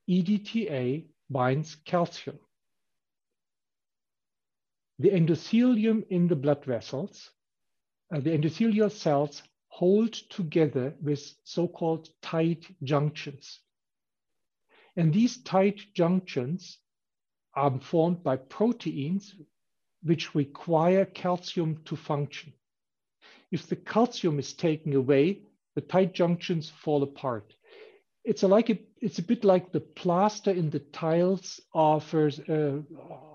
[0.07, 2.37] EDTA binds calcium.
[4.99, 7.31] The endothelium in the blood vessels,
[8.13, 13.61] uh, the endothelial cells hold together with so-called tight junctions.
[14.95, 16.77] And these tight junctions
[17.55, 19.33] are formed by proteins
[20.03, 22.53] which require calcium to function.
[23.51, 25.41] If the calcium is taken away,
[25.75, 27.55] the tight junctions fall apart.
[28.23, 32.27] It's a, like a, it's a bit like the plaster in the tiles of a,
[32.27, 32.81] uh,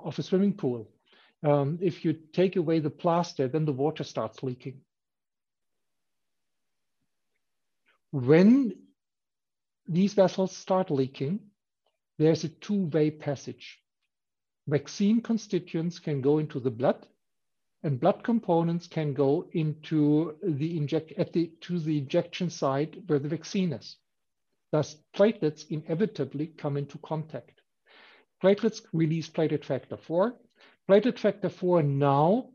[0.04, 0.88] of a swimming pool.
[1.42, 4.80] Um, if you take away the plaster, then the water starts leaking.
[8.10, 8.74] When
[9.88, 11.40] these vessels start leaking,
[12.18, 13.80] there's a two-way passage.
[14.68, 17.06] Vaccine constituents can go into the blood,
[17.84, 23.20] and blood components can go into the inject at the to the injection site where
[23.20, 23.96] the vaccine is.
[24.72, 27.60] Thus, platelets inevitably come into contact.
[28.42, 30.34] Platelets release platelet factor 4,
[30.88, 32.50] Platelet factor 4 now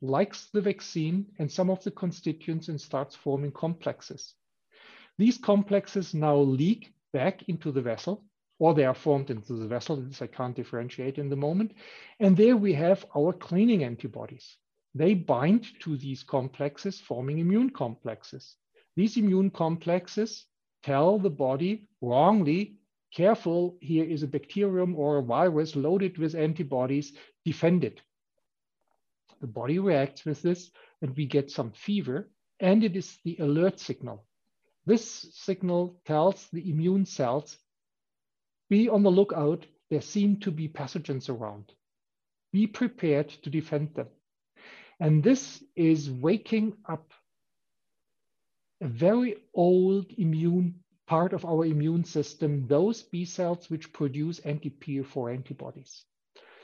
[0.00, 4.34] likes the vaccine and some of the constituents and starts forming complexes.
[5.18, 8.24] These complexes now leak back into the vessel,
[8.58, 9.96] or they are formed into the vessel.
[9.96, 11.72] This I can't differentiate in the moment.
[12.20, 14.56] And there we have our cleaning antibodies.
[14.94, 18.56] They bind to these complexes, forming immune complexes.
[18.96, 20.46] These immune complexes
[20.82, 22.76] tell the body wrongly
[23.12, 27.12] careful, here is a bacterium or a virus loaded with antibodies,
[27.44, 28.02] defend it.
[29.40, 33.78] The body reacts with this and we get some fever and it is the alert
[33.78, 34.24] signal.
[34.86, 37.58] This signal tells the immune cells,
[38.68, 41.72] be on the lookout, there seem to be pathogens around.
[42.52, 44.08] Be prepared to defend them.
[45.00, 47.12] And this is waking up
[48.80, 55.34] a very old immune part of our immune system, those B cells which produce anti-PF4
[55.34, 56.04] antibodies.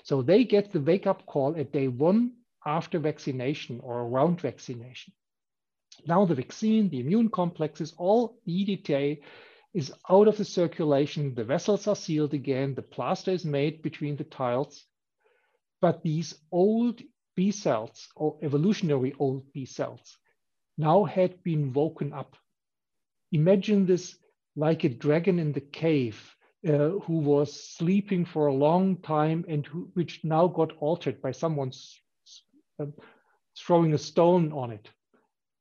[0.02, 2.32] So they get the wake up call at day one
[2.64, 5.12] after vaccination or around vaccination.
[6.06, 9.20] Now the vaccine, the immune complexes, all EDTA
[9.72, 11.35] is out of the circulation.
[11.35, 12.74] The vessels are sealed again.
[12.74, 14.85] The plaster is made between the tiles.
[15.80, 17.00] But these old
[17.37, 20.18] B cells or evolutionary old B cells
[20.76, 22.37] now had been woken up.
[23.33, 24.16] Imagine this
[24.56, 29.66] like a dragon in the cave uh, who was sleeping for a long time and
[29.66, 31.72] who, which now got altered by someone
[32.78, 32.87] uh,
[33.56, 34.90] throwing a stone on it.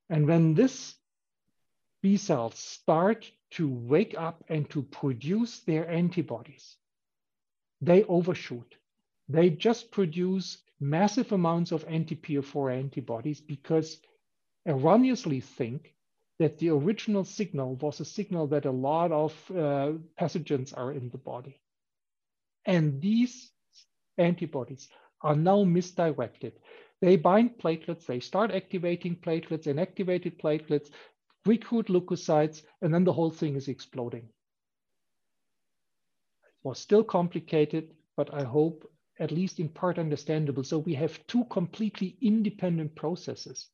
[0.09, 0.95] And when this
[2.01, 6.77] B cells start to wake up and to produce their antibodies,
[7.81, 8.75] they overshoot.
[9.27, 13.99] They just produce massive amounts of anti-PF4 antibodies because
[14.65, 15.93] erroneously think
[16.39, 21.09] that the original signal was a signal that a lot of uh, pathogens are in
[21.09, 21.59] the body.
[22.65, 23.51] And these
[24.17, 24.87] antibodies
[25.21, 26.53] are now misdirected.
[27.01, 30.89] They bind platelets, they start activating platelets, and activated platelets
[31.45, 34.29] recruit leukocytes, and then the whole thing is exploding.
[36.43, 40.63] It was still complicated, but I hope at least in part understandable.
[40.63, 43.67] So we have two completely independent processes.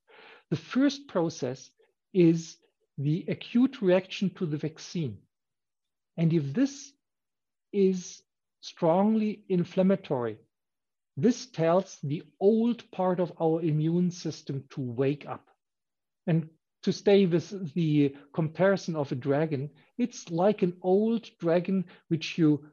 [0.49, 1.70] The first process
[2.13, 2.57] is
[2.97, 5.18] the acute reaction to the vaccine.
[6.18, 6.93] And if this
[7.74, 8.22] is
[8.61, 10.38] strongly inflammatory,
[11.18, 15.47] this tells the old part of our immune system to wake up.
[16.28, 16.49] And
[16.86, 22.63] to stay with the comparison of a dragon, it's like an old dragon which you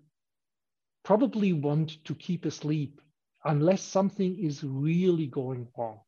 [1.03, 3.01] probably want to keep asleep
[3.47, 5.99] unless something is really going wrong.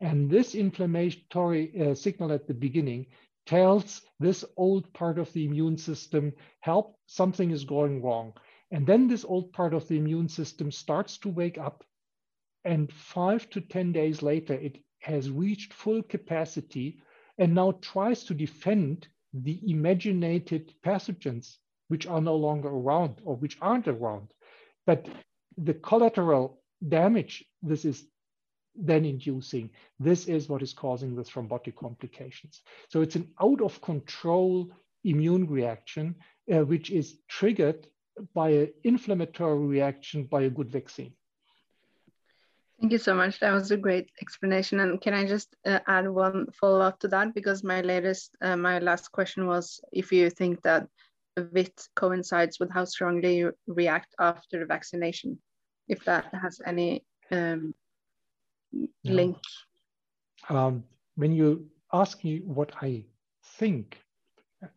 [0.00, 3.06] And this inflammatory uh, signal at the beginning
[3.46, 8.32] tells this old part of the immune system, help, something is going wrong.
[8.70, 11.82] And then this old part of the immune system starts to wake up.
[12.64, 17.02] And five to 10 days later, it has reached full capacity
[17.40, 21.56] and now tries to defend the imaginated pathogens
[21.88, 24.28] which are no longer around or which aren't around.
[24.86, 25.08] But
[25.56, 28.04] the collateral damage this is
[28.76, 32.62] then inducing, this is what is causing the thrombotic complications.
[32.88, 34.70] So it's an out of control
[35.04, 36.14] immune reaction,
[36.52, 37.88] uh, which is triggered
[38.34, 41.14] by an inflammatory reaction by a good vaccine.
[42.80, 43.40] Thank you so much.
[43.40, 44.80] That was a great explanation.
[44.80, 47.34] And can I just uh, add one follow up to that?
[47.34, 50.86] Because my latest, uh, my last question was if you think that
[51.38, 55.38] VIT coincides with how strongly you react after the vaccination,
[55.88, 57.74] if that has any um,
[59.04, 59.36] link.
[60.48, 60.84] Um,
[61.16, 63.04] when you ask me what I
[63.58, 63.98] think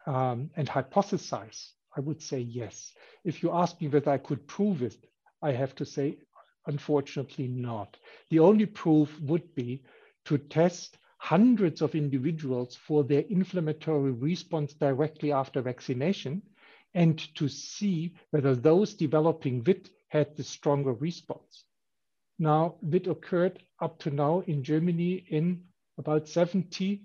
[0.05, 2.91] um, and hypothesize, I would say yes.
[3.23, 4.97] If you ask me whether I could prove it,
[5.41, 6.17] I have to say
[6.65, 7.97] Unfortunately not.
[8.29, 9.83] The only proof would be
[10.25, 16.41] to test hundreds of individuals for their inflammatory response directly after vaccination
[16.93, 21.65] and to see whether those developing VIT had the stronger response.
[22.39, 25.63] Now, VIT occurred up to now in Germany in
[25.97, 27.01] about 70,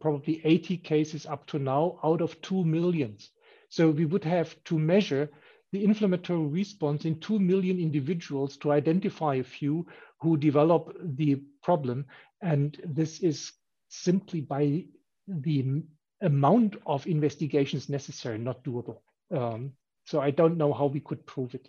[0.00, 3.30] probably 80 cases up to now out of 2 millions.
[3.68, 5.30] So we would have to measure
[5.74, 9.84] the inflammatory response in 2 million individuals to identify a few
[10.20, 12.06] who develop the problem.
[12.40, 13.52] And this is
[13.88, 14.84] simply by
[15.26, 15.82] the
[16.20, 18.98] amount of investigations necessary, not doable.
[19.32, 19.72] Um,
[20.04, 21.68] so I don't know how we could prove it.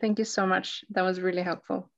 [0.00, 0.86] Thank you so much.
[0.88, 1.90] That was really helpful.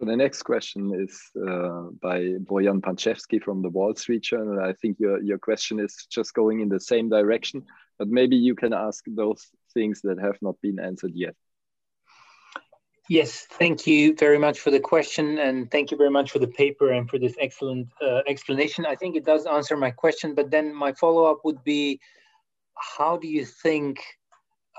[0.00, 4.60] So the next question is uh, by Bojan Pancevski from the Wall Street Journal.
[4.60, 7.66] I think your, your question is just going in the same direction
[8.02, 11.36] but maybe you can ask those things that have not been answered yet.
[13.08, 16.48] Yes, thank you very much for the question and thank you very much for the
[16.48, 18.84] paper and for this excellent uh, explanation.
[18.84, 22.00] I think it does answer my question, but then my follow-up would be,
[22.74, 24.00] how do you think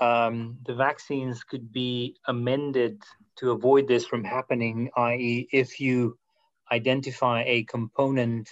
[0.02, 3.02] um, the vaccines could be amended
[3.36, 5.48] to avoid this from happening, i.e.
[5.50, 6.18] if you
[6.70, 8.50] identify a component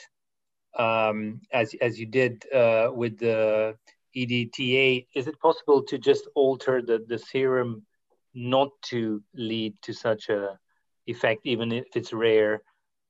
[0.79, 3.77] um, as, as you did uh, with the
[4.17, 7.83] EDTA, is it possible to just alter the, the serum
[8.35, 10.59] not to lead to such a
[11.07, 12.63] effect, even if it's rare?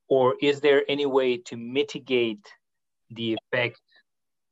[0.09, 2.45] Or is there any way to mitigate
[3.09, 3.81] the effect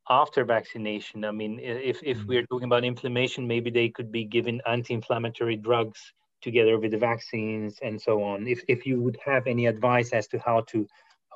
[0.10, 1.26] after vaccination?
[1.26, 2.28] I mean, if, if mm.
[2.28, 6.00] we're talking about inflammation, maybe they could be given anti-inflammatory drugs
[6.42, 8.48] together with the vaccines and so on.
[8.48, 10.88] If, if you would have any advice as to how to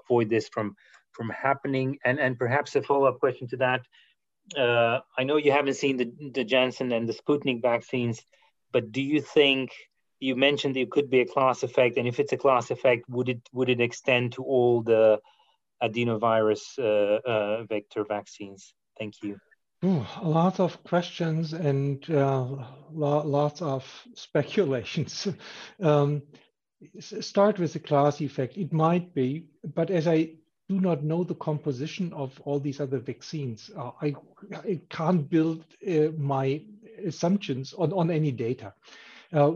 [0.03, 0.75] avoid this from,
[1.11, 3.81] from happening, and, and perhaps a follow-up question to that,
[4.57, 8.21] uh, I know you haven't seen the, the Janssen and the Sputnik vaccines,
[8.71, 9.71] but do you think
[10.19, 13.29] you mentioned it could be a class effect, and if it's a class effect, would
[13.29, 15.19] it would it extend to all the
[15.81, 18.73] adenovirus uh, uh, vector vaccines?
[18.97, 19.39] Thank you.
[19.83, 22.45] Ooh, a lot of questions and uh,
[22.91, 23.83] lo lots of
[24.15, 25.27] speculations.
[25.81, 26.21] um,
[26.99, 28.57] start with the class effect.
[28.57, 30.35] It might be, but as I
[30.67, 33.69] do not know the composition of all these other vaccines.
[33.77, 34.15] Uh, I,
[34.51, 36.61] I, can't build uh, my
[37.05, 38.73] assumptions on, on any data.
[39.31, 39.51] Uh,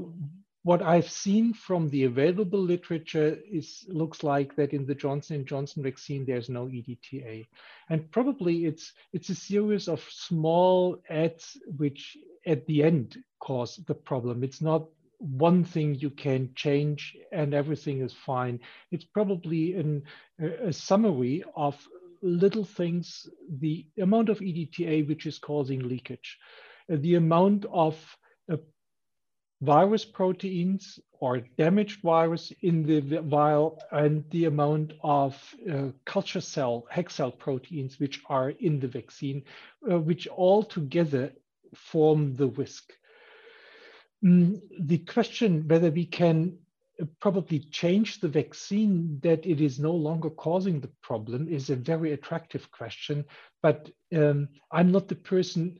[0.63, 5.47] what I've seen from the available literature is looks like that in the Johnson &
[5.47, 7.47] Johnson vaccine, there's no EDTA.
[7.89, 13.95] And probably it's, it's a series of small ads which at the end cause the
[13.95, 14.43] problem.
[14.43, 14.85] It's not
[15.19, 18.59] one thing you can change and everything is fine.
[18.91, 20.03] It's probably an,
[20.39, 21.77] a summary of
[22.21, 23.27] little things,
[23.59, 26.37] the amount of EDTA which is causing leakage,
[26.91, 27.97] uh, the amount of
[28.51, 28.57] uh,
[29.61, 35.35] virus proteins or damaged virus in the vial and the amount of
[35.71, 39.43] uh, culture cell, HEK cell proteins which are in the vaccine,
[39.91, 41.31] uh, which all together
[41.75, 42.93] form the risk.
[44.23, 46.57] Mm, the question whether we can
[47.01, 51.75] uh, probably change the vaccine that it is no longer causing the problem is a
[51.75, 53.23] very attractive question,
[53.61, 55.79] but um, I'm not the person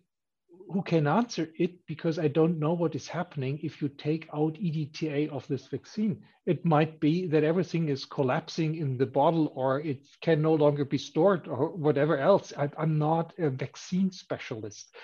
[0.71, 4.53] who can answer it because I don't know what is happening if you take out
[4.53, 6.21] EDTA of this vaccine.
[6.45, 10.85] It might be that everything is collapsing in the bottle or it can no longer
[10.85, 12.53] be stored or whatever else.
[12.55, 14.95] I, I'm not a vaccine specialist.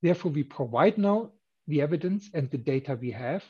[0.00, 1.32] Therefore, we provide now
[1.66, 3.44] the evidence and the data we have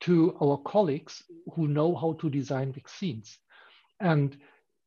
[0.00, 1.22] to our colleagues
[1.54, 3.38] who know how to design vaccines.
[4.00, 4.36] And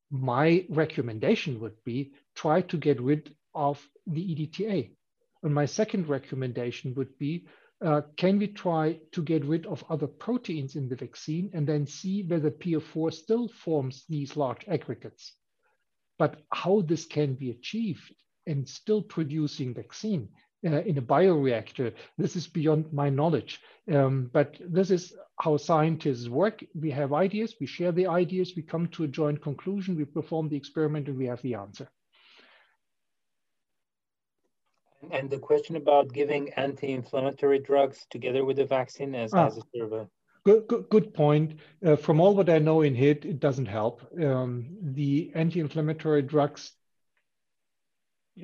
[0.09, 4.91] my recommendation would be try to get rid of the EDTA
[5.43, 7.45] and my second recommendation would be,
[7.85, 11.85] uh, can we try to get rid of other proteins in the vaccine and then
[11.85, 15.33] see whether PF4 still forms these large aggregates?
[16.17, 18.13] But how this can be achieved
[18.47, 20.29] and still producing vaccine
[20.65, 23.59] uh, in a bioreactor, this is beyond my knowledge.
[23.91, 26.63] Um, but this is how scientists work.
[26.73, 30.49] We have ideas, we share the ideas, we come to a joint conclusion, we perform
[30.49, 31.89] the experiment, and we have the answer.
[35.11, 40.07] And the question about giving anti-inflammatory drugs together with the vaccine as, ah, as a
[40.45, 41.59] Good, good, good point.
[41.85, 44.01] Uh, from all what I know in HIT, it doesn't help.
[44.21, 46.73] Um, the anti-inflammatory drugs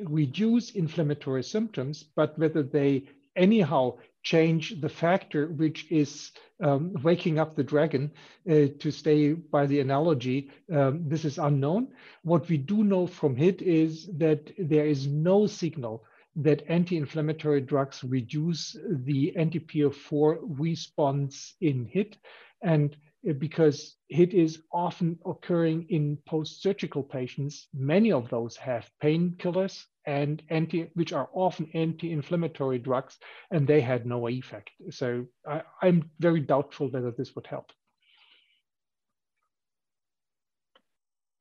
[0.03, 3.03] reduce inflammatory symptoms, but whether they
[3.35, 6.31] anyhow change the factor which is
[6.61, 8.11] um, waking up the dragon,
[8.49, 11.87] uh, to stay by the analogy, um, this is unknown.
[12.23, 16.03] What we do know from HIT is that there is no signal
[16.35, 18.75] that anti-inflammatory drugs reduce
[19.05, 22.17] the anti-PF4 response in HIT.
[22.61, 22.95] And
[23.28, 30.41] Uh, because HIT is often occurring in post-surgical patients, many of those have painkillers and
[30.49, 33.17] anti, which are often anti-inflammatory drugs,
[33.51, 34.70] and they had no effect.
[34.89, 37.72] So I, I'm very doubtful whether this would help.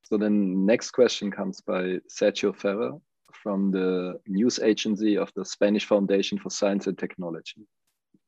[0.03, 2.93] So the next question comes by Sergio Ferrer
[3.35, 7.67] from the news agency of the Spanish Foundation for Science and Technology.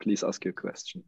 [0.01, 1.03] Please ask your question.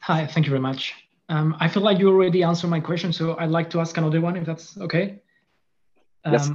[0.00, 0.94] Hi, thank you very much.
[1.28, 4.20] Um, I feel like you already answered my question, so I'd like to ask another
[4.20, 5.20] one if that's okay.
[6.24, 6.50] Um, yes.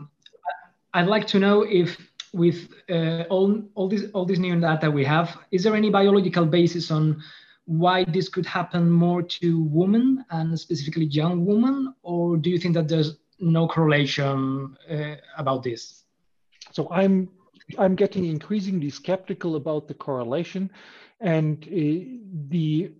[0.94, 1.98] I'd like to know if
[2.34, 6.46] with uh, all, all, this, all this new data we have, is there any biological
[6.46, 7.22] basis on
[7.66, 12.74] why this could happen more to women and specifically young women, or do you think
[12.74, 16.04] that there's no correlation uh, about this.
[16.72, 17.30] So I'm
[17.78, 20.70] I'm getting increasingly skeptical about the correlation,
[21.20, 22.20] and uh,
[22.50, 22.92] the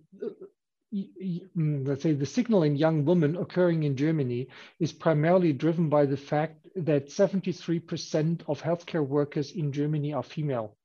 [1.56, 4.48] let's say the signal in young women occurring in Germany
[4.78, 10.76] is primarily driven by the fact that 73% of healthcare workers in Germany are female,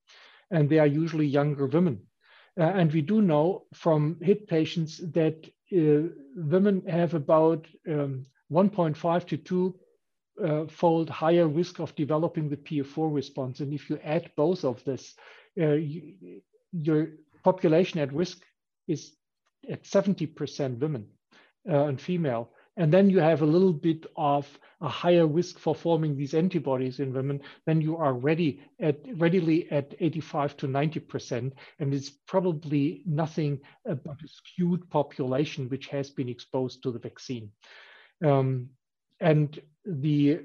[0.52, 2.02] and they are usually younger women.
[2.60, 9.28] Uh, and we do know from HIT patients that uh, women have about um, 1.5
[9.28, 9.76] to 2
[10.44, 13.60] uh, fold higher risk of developing the PF4 response.
[13.60, 15.16] And if you add both of this,
[15.60, 17.10] uh, you, your
[17.44, 18.42] population at risk
[18.88, 19.14] is
[19.70, 21.08] at 70% women
[21.70, 22.52] uh, and female.
[22.78, 24.48] And then you have a little bit of
[24.82, 29.70] a higher risk for forming these antibodies in women, then you are ready at readily
[29.72, 31.52] at 85 to 90%.
[31.80, 37.52] And it's probably nothing but a skewed population which has been exposed to the vaccine.
[38.24, 38.70] Um,
[39.20, 40.40] and the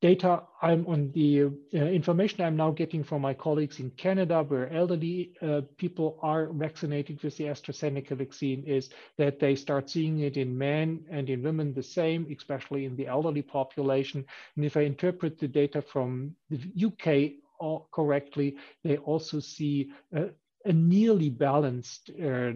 [0.00, 4.72] data I'm on the uh, information I'm now getting from my colleagues in Canada, where
[4.72, 10.36] elderly uh, people are vaccinated with the AstraZeneca vaccine, is that they start seeing it
[10.36, 14.24] in men and in women the same, especially in the elderly population.
[14.56, 20.72] And if I interpret the data from the UK uh, correctly, they also see a
[20.72, 22.52] nearly balanced uh,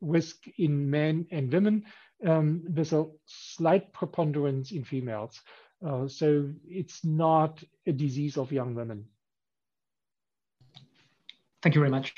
[0.00, 1.84] risk in men and women
[2.26, 5.40] um, there's a slight preponderance in females.
[5.84, 9.04] Uh, so it's not a disease of young women.
[11.62, 12.14] Thank you very much.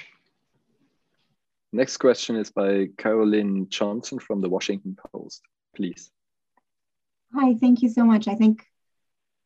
[1.73, 5.43] Next question is by Carolyn Johnson from the Washington Post,
[5.75, 6.11] please.
[7.35, 8.29] Hi, thank you so much.
[8.29, 8.65] I think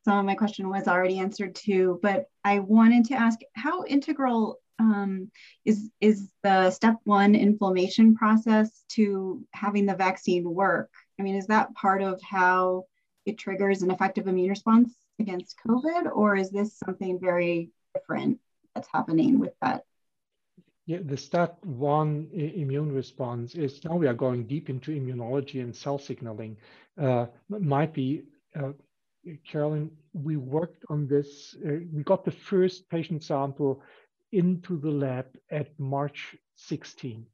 [0.05, 4.59] some of my question was already answered too, but I wanted to ask how integral
[4.79, 5.31] um,
[5.65, 10.91] is, is the step one inflammation process to having the vaccine work?
[11.19, 12.85] I mean, is that part of how
[13.27, 18.41] it triggers an effective immune response against COVID, or is this something very different
[18.75, 19.85] that's happening with that?
[20.87, 25.75] Yeah, the step one immune response is now we are going deep into immunology and
[25.75, 26.57] cell signaling.
[27.01, 28.23] Uh, might be,
[28.59, 28.73] uh,
[29.47, 31.55] Carolyn, we worked on this.
[31.65, 33.83] Uh, we got the first patient sample
[34.33, 37.27] into the lab at March 16.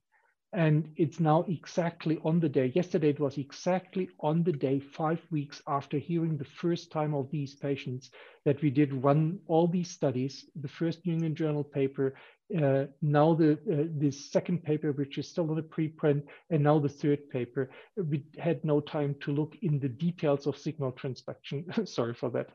[0.52, 2.72] And it's now exactly on the day.
[2.74, 7.30] Yesterday, it was exactly on the day, five weeks after hearing the first time of
[7.30, 8.10] these patients,
[8.44, 10.46] that we did run all these studies.
[10.60, 12.14] The first New England Journal paper,
[12.62, 16.78] uh, now the uh, the second paper, which is still on a preprint, and now
[16.78, 17.68] the third paper.
[17.96, 21.88] We had no time to look in the details of signal transduction.
[21.88, 22.50] Sorry for that.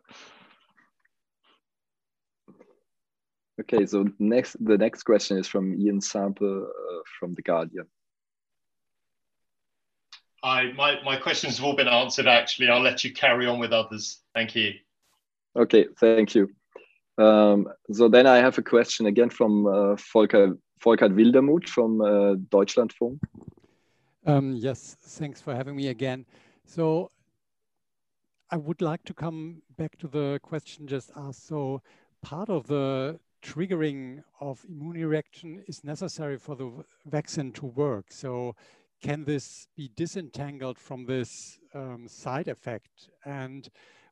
[3.61, 7.85] Okay, so next the next question is from Ian Sample uh, from The Guardian.
[10.43, 12.69] Hi, my, my questions have all been answered actually.
[12.69, 14.21] I'll let you carry on with others.
[14.33, 14.73] Thank you.
[15.55, 16.49] Okay, thank you.
[17.19, 22.35] Um, so then I have a question again from uh, Volker, Volker Wildermuth from uh,
[22.49, 23.19] Deutschlandfunk.
[24.25, 26.25] Um, yes, thanks for having me again.
[26.65, 27.11] So
[28.49, 31.45] I would like to come back to the question just asked.
[31.45, 31.83] So
[32.23, 36.71] part of the triggering of immune reaction is necessary for the
[37.05, 38.11] vaccine to work.
[38.11, 38.55] So
[39.01, 43.09] can this be disentangled from this um, side effect?
[43.25, 43.67] And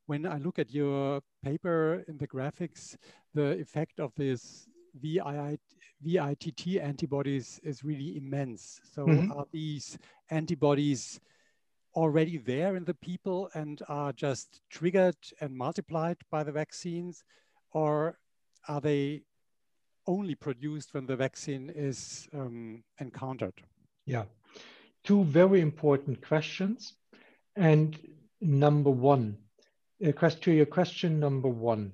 [0.07, 2.97] when I look at your paper in the graphics,
[3.33, 8.81] the effect of this VITT antibodies is really immense.
[8.83, 9.37] So mm -hmm.
[9.37, 9.97] are these
[10.29, 11.19] antibodies
[11.93, 17.23] already there in the people and are just triggered and multiplied by the vaccines?
[17.71, 18.17] Or
[18.67, 19.23] are they
[20.07, 23.53] only produced when the vaccine is um, encountered?
[24.05, 24.25] Yeah,
[25.03, 26.93] two very important questions.
[27.55, 27.97] And
[28.41, 29.37] number one,
[30.05, 31.93] uh, to your question number one,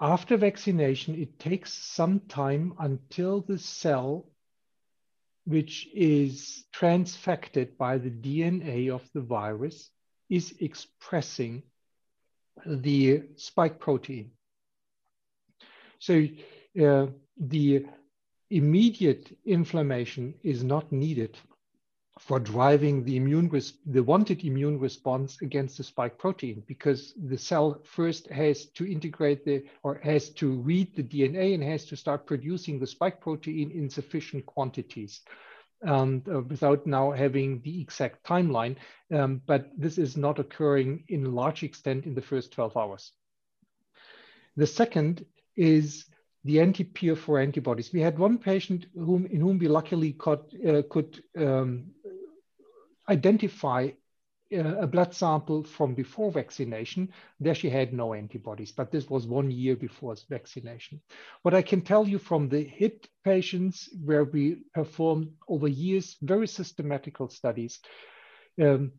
[0.00, 4.26] after vaccination, it takes some time until the cell,
[5.44, 9.90] which is transfected by the DNA of the virus,
[10.28, 11.62] is expressing
[12.66, 14.32] the spike protein.
[15.98, 16.26] So
[16.82, 17.06] uh,
[17.38, 17.86] the
[18.50, 21.36] immediate inflammation is not needed
[22.18, 23.50] for driving the immune
[23.86, 29.44] the wanted immune response against the spike protein because the cell first has to integrate
[29.44, 33.70] the or has to read the DNA and has to start producing the spike protein
[33.72, 35.22] in sufficient quantities.
[35.84, 38.76] Um, uh, without now having the exact timeline,
[39.12, 43.12] um, but this is not occurring in large extent in the first 12 hours.
[44.56, 45.26] The second
[45.56, 46.06] is
[46.44, 47.92] the anti-PF4 antibodies.
[47.92, 51.86] We had one patient whom, in whom we luckily got, uh, could um,
[53.08, 53.90] identify
[54.52, 57.10] uh, a blood sample from before vaccination.
[57.40, 61.00] There she had no antibodies, but this was one year before vaccination.
[61.42, 66.46] What I can tell you from the HIT patients where we performed over years very
[66.46, 67.80] systematical studies,
[68.60, 68.92] um,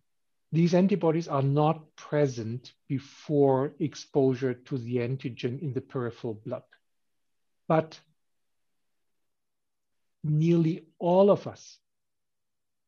[0.56, 6.64] these antibodies are not present before exposure to the antigen in the peripheral blood.
[7.68, 8.00] But
[10.24, 11.78] nearly all of us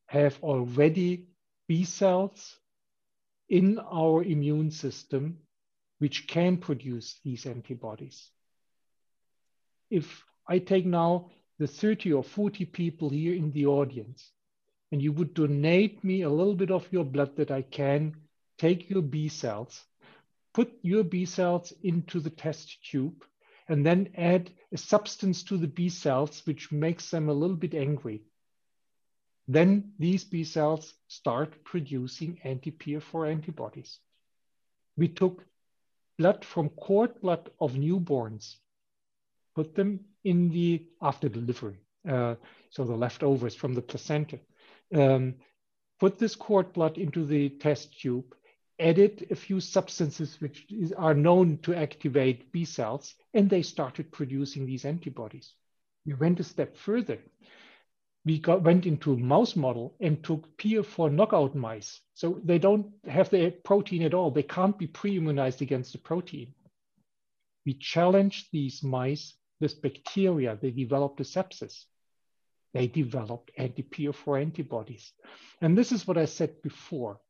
[0.06, 1.26] have already
[1.66, 2.58] B cells
[3.48, 5.38] in our immune system
[5.98, 8.30] which can produce these antibodies.
[9.90, 14.32] If I take now the 30 or 40 people here in the audience,
[14.90, 18.14] and you would donate me a little bit of your blood that I can
[18.58, 19.84] take your B cells,
[20.54, 23.24] put your B cells into the test tube,
[23.68, 27.74] and then add a substance to the B cells which makes them a little bit
[27.74, 28.22] angry.
[29.46, 33.98] Then these B cells start producing anti-PF4 antibodies.
[34.96, 35.44] We took
[36.18, 38.56] blood from cord blood of newborns,
[39.54, 42.34] put them in the after delivery, uh,
[42.70, 44.38] so the leftovers from the placenta,
[44.94, 45.34] um,
[45.98, 48.34] put this cord blood into the test tube,
[48.78, 54.12] added a few substances which is, are known to activate B cells, and they started
[54.12, 55.52] producing these antibodies.
[56.06, 57.18] We went a step further.
[58.24, 62.00] We got, went into a mouse model and took PF4 knockout mice.
[62.14, 64.30] So they don't have the protein at all.
[64.30, 66.54] They can't be pre-immunized against the protein.
[67.64, 70.58] We challenged these mice with bacteria.
[70.60, 71.84] They developed a sepsis
[72.74, 75.12] they developed anti-PF4 antibodies.
[75.60, 77.20] And this is what I said before.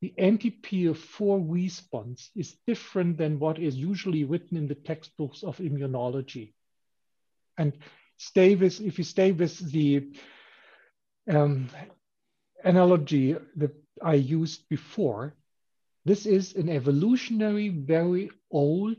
[0.00, 6.52] The anti-PF4 response is different than what is usually written in the textbooks of immunology.
[7.56, 7.72] And
[8.16, 10.12] stay with, if you stay with the
[11.30, 11.68] um,
[12.64, 15.36] analogy that I used before,
[16.04, 18.96] this is an evolutionary, very old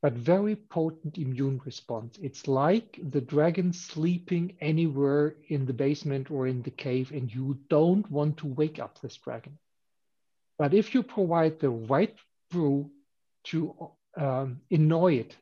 [0.00, 2.18] but very potent immune response.
[2.22, 7.58] It's like the dragon sleeping anywhere in the basement or in the cave, and you
[7.68, 9.58] don't want to wake up this dragon.
[10.58, 12.16] But if you provide the right
[12.50, 12.90] brew
[13.44, 15.36] to um, annoy it,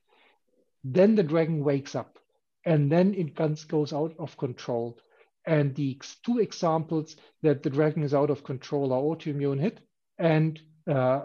[0.85, 2.19] then the dragon wakes up
[2.65, 4.99] and then it goes out of control.
[5.47, 9.81] And the two examples that the dragon is out of control are autoimmune HIT
[10.19, 11.23] and uh,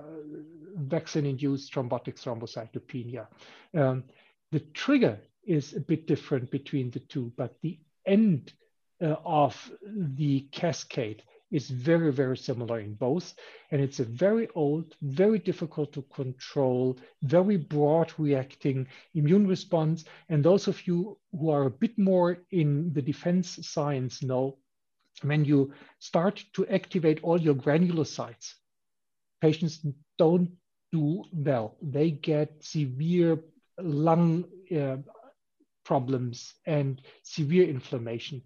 [0.90, 3.28] vaccine-induced thrombotic thrombocytopenia.
[3.74, 4.04] Um,
[4.52, 8.54] the trigger is a bit different between the two, but the end
[9.02, 13.34] uh, of the cascade is very, very similar in both.
[13.72, 20.06] And it's a very old, very difficult to control, very broad reacting immune response.
[20.30, 24.58] And those of you who are a bit more in the defense science know
[25.24, 28.54] when you start to activate all your granulocytes,
[29.42, 29.86] patients
[30.18, 30.52] don't
[30.92, 31.76] do well.
[31.82, 33.40] They get severe
[33.80, 34.98] lung uh,
[35.84, 38.42] problems and severe inflammation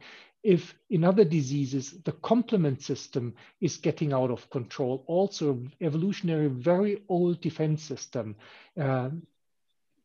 [0.46, 7.02] if in other diseases the complement system is getting out of control, also evolutionary, very
[7.10, 8.36] old defense system,
[8.80, 9.10] uh,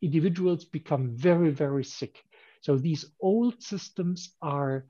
[0.00, 2.24] individuals become very, very sick.
[2.62, 4.86] So these old systems are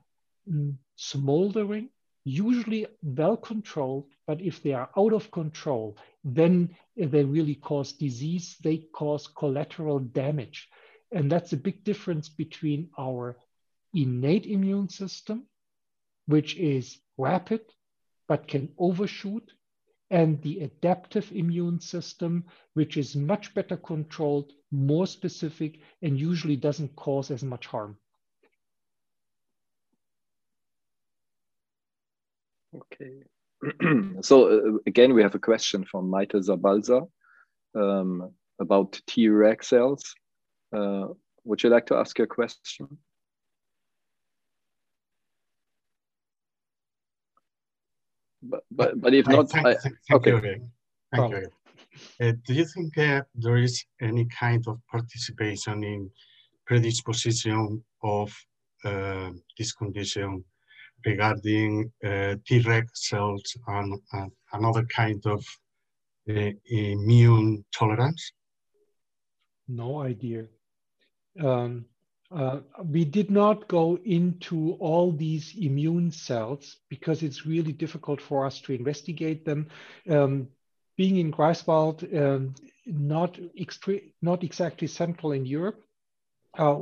[0.49, 1.89] mm, smoldering,
[2.23, 8.57] usually well controlled, but if they are out of control, then they really cause disease,
[8.61, 10.69] they cause collateral damage.
[11.11, 13.37] And that's a big difference between our
[13.93, 15.47] innate immune system,
[16.27, 17.61] which is rapid
[18.27, 19.51] but can overshoot,
[20.09, 22.45] and the adaptive immune system,
[22.75, 27.97] which is much better controlled, more specific, and usually doesn't cause as much harm.
[32.75, 33.23] Okay.
[34.21, 37.07] so uh, again, we have a question from Maite Zabalza
[37.75, 40.15] um, about Treg cells.
[40.75, 41.07] Uh,
[41.43, 42.97] would you like to ask your question?
[48.41, 50.31] but but, but if not, thank, I, thank, okay.
[50.31, 50.69] You,
[51.13, 51.47] thank you.
[52.21, 56.09] Uh, do you think uh, there is any kind of participation in
[56.65, 58.33] predisposition of
[58.85, 60.43] uh, this condition
[61.05, 63.99] regarding uh, Treg cells and
[64.53, 65.45] another kind of
[66.29, 68.31] uh, immune tolerance?
[69.67, 70.45] No idea.
[71.39, 71.85] Um,
[72.33, 78.45] uh, we did not go into all these immune cells because it's really difficult for
[78.45, 79.67] us to investigate them.
[80.09, 80.47] Um,
[80.97, 82.53] being in Greifswald, um,
[82.85, 83.37] not,
[84.21, 85.83] not exactly central in Europe,
[86.57, 86.79] uh,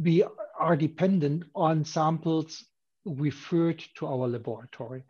[0.00, 0.24] we
[0.58, 2.64] are dependent on samples
[3.16, 5.04] referred to our laboratory.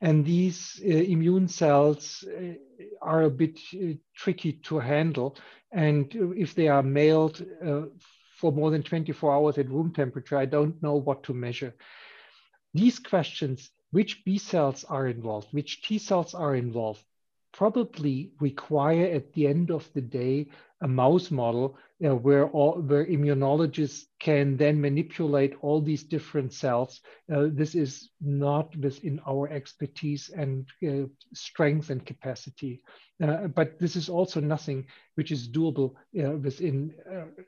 [0.00, 2.54] And these uh, immune cells uh,
[3.00, 5.36] are a bit uh, tricky to handle.
[5.72, 7.82] And if they are mailed uh,
[8.36, 11.74] for more than 24 hours at room temperature, I don't know what to measure.
[12.74, 17.02] These questions, which B cells are involved, which T cells are involved,
[17.54, 20.46] probably require at the end of the day
[20.82, 26.52] a mouse model you know, where all where immunologists can then manipulate all these different
[26.52, 27.00] cells.
[27.32, 32.82] Uh, this is not within our expertise and uh, strength and capacity.
[33.22, 34.84] Uh, but this is also nothing
[35.14, 36.92] which is doable uh, within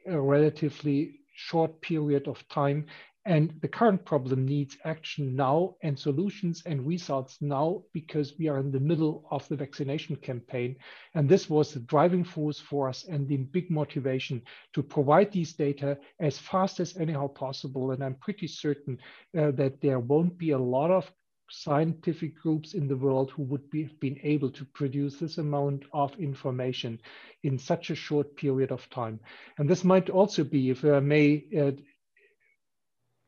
[0.06, 2.86] a relatively short period of time
[3.26, 8.58] and the current problem needs action now and solutions and results now because we are
[8.58, 10.76] in the middle of the vaccination campaign.
[11.14, 14.42] And this was the driving force for us and the big motivation
[14.74, 17.90] to provide these data as fast as anyhow possible.
[17.90, 18.96] And I'm pretty certain
[19.36, 21.10] uh, that there won't be a lot of
[21.50, 26.12] scientific groups in the world who would be been able to produce this amount of
[26.18, 27.00] information
[27.42, 29.18] in such a short period of time.
[29.58, 31.72] And this might also be, if I may uh,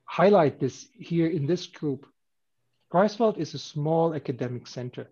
[0.08, 2.06] highlight this here in this group.
[2.90, 5.06] Greifswald is a small academic center.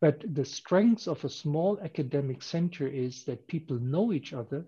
[0.00, 4.64] But the strength of a small academic center is that people know each other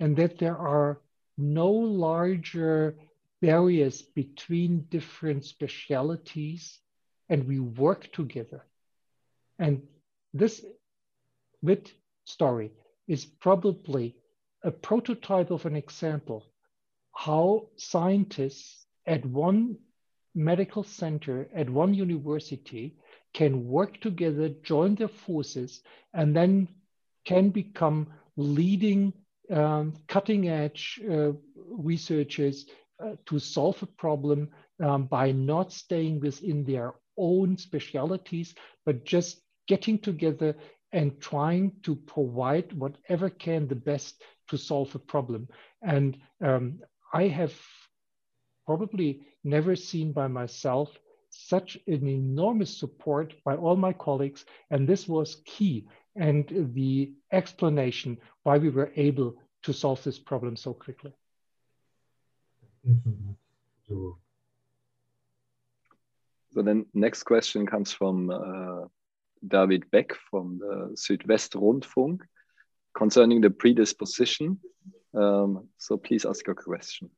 [0.00, 1.00] and that there are
[1.36, 2.96] no larger
[3.40, 6.80] barriers between different specialities
[7.28, 8.64] and we work together.
[9.58, 9.82] And
[10.34, 10.64] this
[11.62, 11.92] VIT
[12.24, 12.72] story
[13.06, 14.16] is probably
[14.64, 16.44] a prototype of an example
[17.18, 19.76] how scientists at one
[20.36, 22.94] medical center, at one university,
[23.34, 25.82] can work together, join their forces,
[26.14, 26.68] and then
[27.24, 28.06] can become
[28.36, 29.12] leading
[29.50, 31.32] um, cutting edge uh,
[31.66, 32.66] researchers
[33.02, 34.48] uh, to solve a problem
[34.84, 38.54] um, by not staying within their own specialities,
[38.86, 40.54] but just getting together
[40.92, 45.48] and trying to provide whatever can the best to solve a problem.
[45.82, 46.78] And um,
[47.12, 47.54] I have
[48.66, 50.90] probably never seen by myself
[51.30, 54.44] such an enormous support by all my colleagues.
[54.70, 55.86] And this was key
[56.16, 61.12] and the explanation why we were able to solve this problem so quickly.
[66.50, 68.86] So then next question comes from uh,
[69.46, 72.20] David Beck from the Südwestrundfunk
[72.94, 74.58] concerning the predisposition.
[75.18, 77.10] Um, so please ask your question.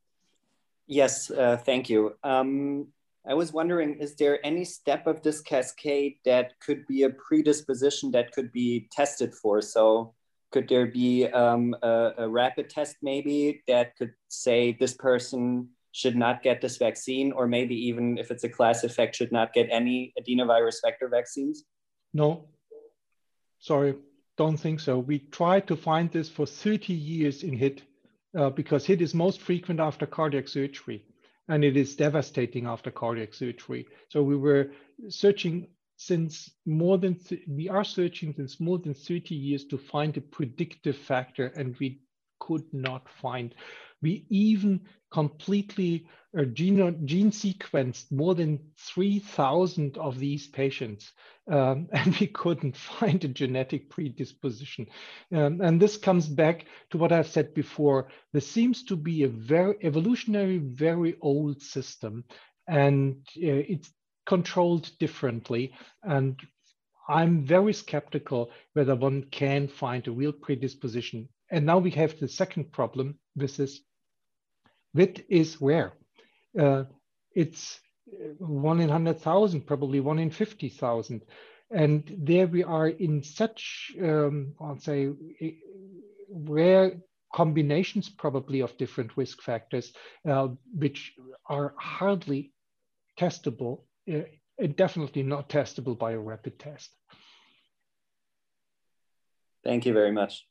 [0.87, 2.15] Yes, uh, thank you.
[2.25, 2.89] Um,
[3.27, 8.11] I was wondering, is there any step of this cascade that could be a predisposition
[8.13, 9.61] that could be tested for?
[9.61, 10.15] So
[10.51, 16.17] could there be um, a, a, rapid test maybe that could say this person should
[16.17, 19.69] not get this vaccine, or maybe even if it's a class effect, should not get
[19.71, 21.65] any adenovirus vector vaccines?
[22.15, 22.49] No,
[23.59, 23.95] sorry,
[24.37, 24.99] don't think so.
[24.99, 27.83] We tried to find this for 30 years in HIT
[28.39, 31.05] uh, because HIT is most frequent after cardiac surgery
[31.49, 33.87] and it is devastating after cardiac surgery.
[34.09, 34.71] So we were
[35.09, 40.21] searching since more than, we are searching since more than 30 years to find a
[40.21, 42.01] predictive factor and we
[42.39, 43.55] could not find.
[44.03, 44.81] We even
[45.11, 46.07] completely
[46.39, 51.13] uh, gene, gene sequenced more than 3,000 of these patients,
[51.51, 54.87] um, and we couldn't find a genetic predisposition.
[55.35, 58.09] Um, and this comes back to what I've said before.
[58.33, 62.25] There seems to be a very evolutionary, very old system,
[62.69, 63.91] and uh, it's
[64.27, 65.73] controlled differently.
[66.05, 66.39] And
[67.09, 71.29] I'm very skeptical whether one can find a real predisposition.
[71.51, 73.59] And now we have the second problem this
[74.95, 75.93] VIT is rare.
[76.59, 76.85] Uh,
[77.35, 77.81] it's
[78.39, 81.23] one in 100,000, probably one in 50,000.
[81.71, 85.11] And there we are in such, um, I'll say,
[86.29, 86.97] rare
[87.33, 89.93] combinations probably of different risk factors,
[90.29, 91.15] uh, which
[91.47, 92.53] are hardly
[93.19, 93.83] testable,
[94.13, 94.23] uh,
[94.75, 96.91] definitely not testable by a rapid test.
[99.63, 100.45] Thank you very much.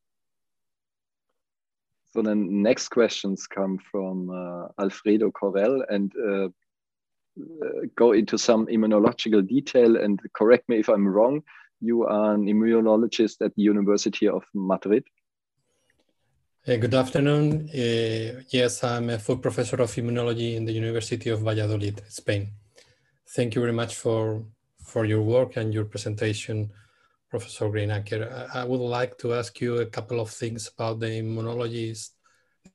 [2.12, 8.66] So the next questions come from uh, Alfredo Corell and uh, uh, go into some
[8.66, 11.44] immunological detail and correct me if I'm wrong.
[11.82, 15.04] You are an immunologist at the University of Madrid.
[16.68, 17.70] Uh, good afternoon.
[17.70, 22.50] Uh, yes, I'm a full professor of immunology in the University of Valladolid, Spain.
[23.36, 24.44] Thank you very much for,
[24.84, 26.72] for your work and your presentation
[27.30, 28.50] Professor Greinacher.
[28.54, 32.10] I would like to ask you a couple of things about the immunologist,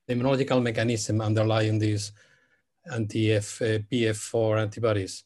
[0.07, 2.13] the immunological mechanism underlying these
[2.93, 5.25] anti-PF4 antibodies.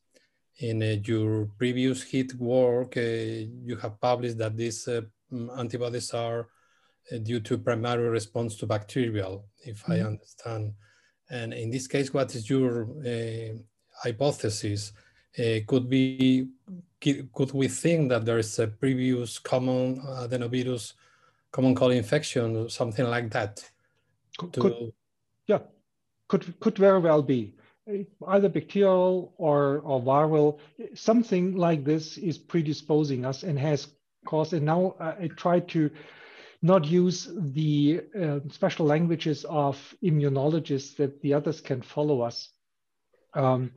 [0.60, 5.02] In uh, your previous HIT work, uh, you have published that these uh,
[5.56, 6.48] antibodies are
[7.12, 9.92] uh, due to primary response to bacterial, if mm -hmm.
[9.92, 10.08] I mm-hmm.
[10.08, 10.74] understand.
[11.30, 13.58] And in this case, what is your uh,
[14.04, 14.92] hypothesis?
[15.38, 16.48] Uh, could be
[17.00, 20.94] could we think that there is a previous common adenovirus,
[21.52, 23.70] common cold infection, something like that?
[24.36, 24.92] Could, could,
[25.46, 25.60] yeah,
[26.26, 27.54] could could very well be
[28.28, 30.58] either bacterial or, or viral.
[30.94, 33.88] Something like this is predisposing us and has
[34.26, 34.52] caused.
[34.52, 35.90] And now I try to
[36.60, 42.50] not use the uh, special languages of immunologists that the others can follow us.
[43.34, 43.72] Um,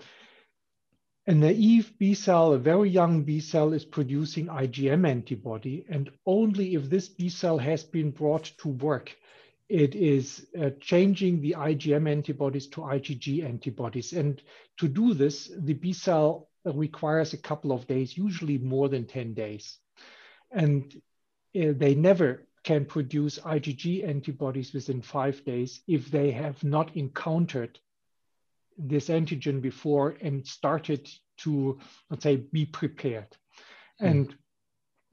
[1.31, 5.85] a naive B cell, a very young B cell is producing IgM antibody.
[5.87, 9.15] And only if this B cell has been brought to work,
[9.69, 14.11] it is uh, changing the IgM antibodies to IgG antibodies.
[14.11, 14.41] And
[14.77, 19.33] to do this, the B cell requires a couple of days, usually more than 10
[19.33, 19.77] days.
[20.51, 20.93] And
[21.55, 27.79] uh, they never can produce IgG antibodies within five days if they have not encountered
[28.77, 33.27] this antigen before and started to, let's say, be prepared.
[34.01, 34.11] Mm.
[34.11, 34.35] And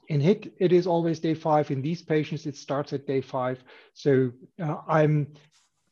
[0.08, 1.70] in HIT, it is always day five.
[1.70, 3.62] In these patients, it starts at day five.
[3.92, 4.32] So
[4.62, 5.34] uh, I'm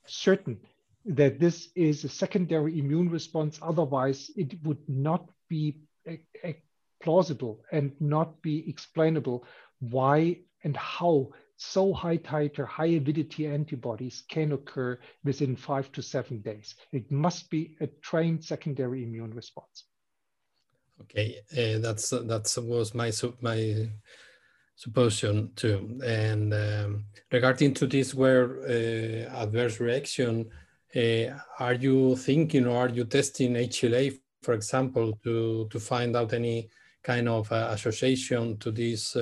[0.07, 0.59] certain
[1.05, 3.59] that this is a secondary immune response.
[3.63, 6.57] Otherwise, it would not be a, a
[7.03, 9.45] plausible and not be explainable
[9.81, 16.41] why and how so high titer, high avidity antibodies can occur within five to seven
[16.41, 16.75] days.
[16.93, 19.85] It must be a trained secondary immune response.
[21.03, 23.89] Okay, uh, that's that was my my
[24.77, 25.99] supposition too.
[26.05, 30.51] And um, regarding to this where uh, adverse reaction,
[30.95, 36.33] uh, are you thinking or are you testing HLA, for example, to to find out
[36.33, 36.69] any
[37.03, 39.17] kind of uh, association to this?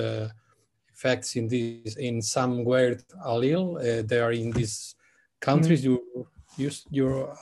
[0.94, 3.76] Uh, effects in this in some weird allele.
[3.78, 4.94] Uh, they are in these
[5.40, 5.84] countries mm.
[5.84, 6.26] you
[6.56, 7.36] use you're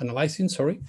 [0.00, 0.48] analyzing.
[0.48, 0.80] Sorry.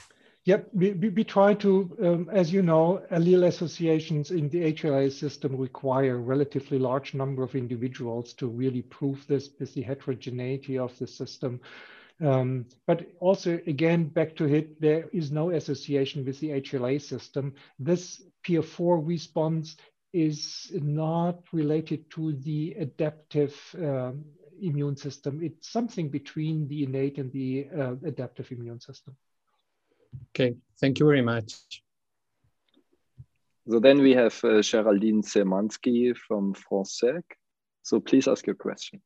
[0.45, 5.11] Yep, we, we, we try to, um, as you know, allele associations in the HLA
[5.11, 10.77] system require a relatively large number of individuals to really prove this with the heterogeneity
[10.77, 11.59] of the system.
[12.21, 17.53] Um, but also, again, back to HIT, there is no association with the HLA system.
[17.77, 19.75] This PF4 response
[20.13, 24.23] is not related to the adaptive um,
[24.61, 25.39] immune system.
[25.43, 29.15] It's something between the innate and the uh, adaptive immune system.
[30.29, 31.53] Okay, thank you very much.
[33.69, 37.23] So then we have uh, Geraldine Szymanski from FranceSec.
[37.83, 39.01] So please ask your question.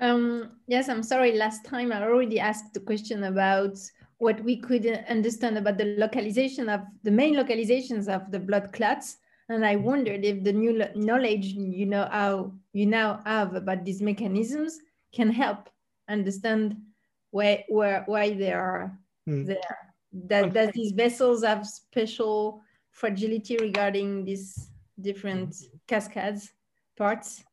[0.00, 1.32] Um, yes, I'm sorry.
[1.36, 3.78] Last time I already asked the question about
[4.18, 9.18] what we could understand about the localization of the main localizations of the blood clots.
[9.48, 14.00] And I wondered if the new knowledge you know how you now have about these
[14.00, 14.78] mechanisms
[15.12, 15.68] can help
[16.08, 16.76] understand
[17.30, 19.46] where, where why they are mm.
[19.46, 19.78] there.
[20.26, 24.70] That, that these vessels have special fragility regarding these
[25.00, 25.56] different
[25.88, 26.52] cascades
[26.96, 27.44] parts?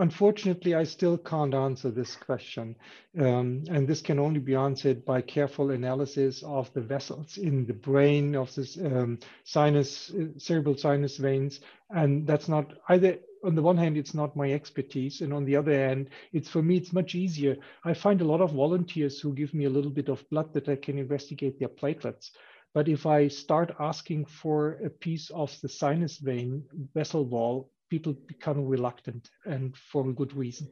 [0.00, 2.74] Unfortunately, I still can't answer this question.
[3.18, 7.74] Um, and this can only be answered by careful analysis of the vessels in the
[7.74, 11.60] brain of this um, sinus, uh, cerebral sinus veins.
[11.90, 15.20] And that's not either, on the one hand, it's not my expertise.
[15.20, 17.58] And on the other hand, it's for me, it's much easier.
[17.84, 20.70] I find a lot of volunteers who give me a little bit of blood that
[20.70, 22.30] I can investigate their platelets.
[22.72, 28.14] But if I start asking for a piece of the sinus vein vessel wall, people
[28.26, 30.68] become reluctant and for a good reason.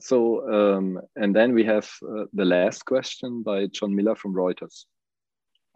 [0.00, 4.84] So, um, and then we have uh, the last question by John Miller from Reuters.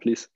[0.03, 0.29] Please.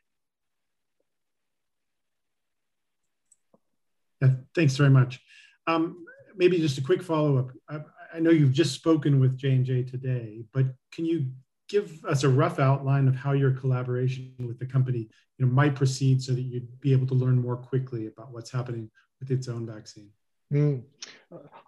[4.20, 5.20] Yeah, thanks very much.
[5.66, 6.04] Um,
[6.36, 7.50] maybe just a quick follow-up.
[7.68, 7.80] I,
[8.14, 11.26] I know you've just spoken with J&J today, but can you
[11.68, 15.08] give us a rough outline of how your collaboration with the company
[15.38, 18.50] you know, might proceed so that you'd be able to learn more quickly about what's
[18.50, 18.90] happening
[19.20, 20.10] with its own vaccine?
[20.52, 20.82] Mm.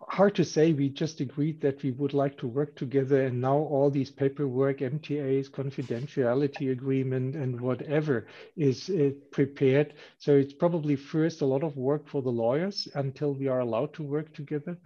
[0.09, 0.73] Hard to say.
[0.73, 4.79] We just agreed that we would like to work together, and now all these paperwork,
[4.79, 9.95] MTAs, confidentiality agreement, and whatever is uh, prepared.
[10.19, 13.95] So it's probably first a lot of work for the lawyers until we are allowed
[13.95, 14.79] to work together.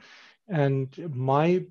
[0.49, 1.65] And my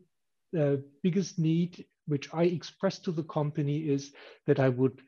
[0.58, 4.14] uh, biggest need which I expressed to the company is
[4.48, 5.02] that I would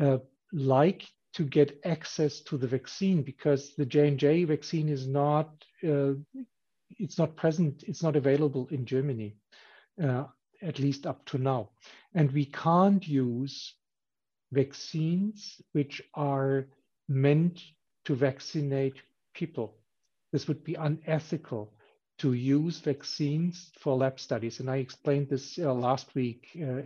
[0.00, 0.18] uh,
[0.52, 6.12] like to get access to the vaccine because the J&J vaccine is not, uh,
[6.98, 9.36] it's not present, it's not available in Germany,
[10.02, 10.24] uh,
[10.62, 11.70] at least up to now.
[12.14, 13.74] And we can't use
[14.52, 16.66] vaccines which are
[17.08, 17.62] meant
[18.06, 18.96] to vaccinate
[19.34, 19.76] people.
[20.32, 21.72] This would be unethical
[22.20, 24.60] to use vaccines for lab studies.
[24.60, 26.82] And I explained this uh, last week, uh,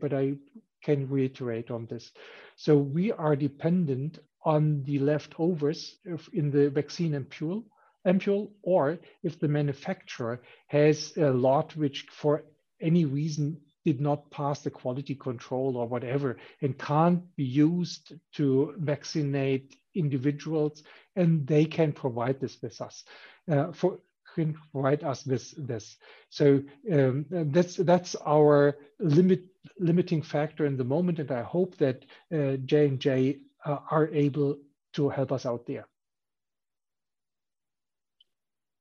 [0.00, 0.34] but I
[0.82, 2.12] can reiterate on this.
[2.54, 5.96] So we are dependent on the leftovers
[6.32, 7.64] in the vaccine ampule,
[8.06, 12.44] ampule, or if the manufacturer has a lot which for
[12.80, 18.74] any reason did not pass the quality control or whatever and can't be used to
[18.78, 20.84] vaccinate individuals
[21.16, 23.04] and they can provide this with us.
[23.50, 23.98] Uh, for
[24.36, 25.96] can provide us with this.
[26.30, 26.62] So
[26.92, 29.42] um, that's that's our limit
[29.78, 34.08] limiting factor in the moment, and I hope that uh, J and J uh, are
[34.12, 34.58] able
[34.94, 35.86] to help us out there.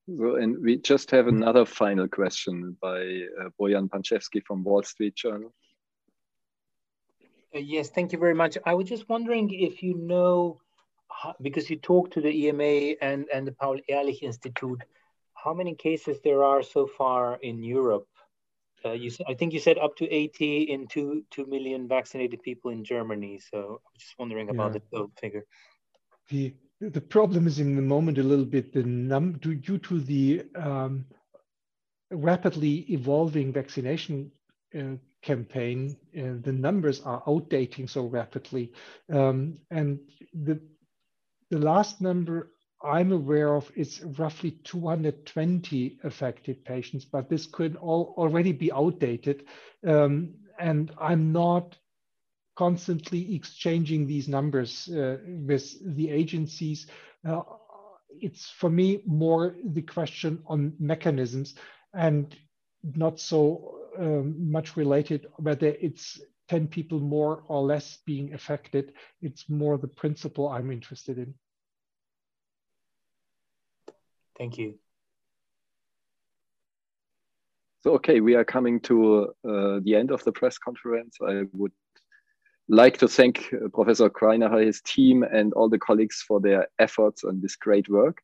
[0.08, 2.99] So, and we just have another final question by
[3.41, 5.51] uh, Bojan Pančevski from Wall Street Journal.
[7.56, 8.58] Uh, yes, thank you very much.
[8.66, 10.60] I was just wondering if you know,
[11.41, 14.84] because you talked to the EMA and, and the Paul Ehrlich Institute,
[15.45, 18.07] how many cases there are so far in Europe?
[18.83, 22.71] Uh, you, I think you said up to 80 in two, 2 million vaccinated people
[22.71, 23.39] in Germany.
[23.51, 24.81] So I'm just wondering about yeah.
[24.91, 25.45] the figure.
[26.29, 30.43] The, the problem is in the moment a little bit the num due to the
[30.55, 31.05] um,
[32.11, 34.31] rapidly evolving vaccination
[34.77, 38.71] uh, campaign, uh, the numbers are outdating so rapidly.
[39.11, 39.99] Um, and
[40.33, 40.59] the,
[41.49, 42.51] the last number
[42.86, 49.45] I'm aware of is roughly 220 affected patients, but this could all already be outdated.
[49.86, 51.75] Um, and I'm not
[52.55, 56.88] constantly exchanging these numbers uh, with the agencies.
[57.27, 57.41] Uh,
[58.09, 61.55] it's for me more the question on mechanisms
[61.93, 62.36] and
[62.83, 68.93] not so um, much related whether it's 10 people more or less being affected.
[69.21, 71.33] It's more the principle I'm interested in.
[74.38, 74.75] Thank you.
[77.83, 81.17] So, okay, we are coming to uh, the end of the press conference.
[81.21, 81.71] I would
[82.67, 87.23] like to thank uh, Professor Greinacher, his team, and all the colleagues for their efforts
[87.23, 88.17] on this great work.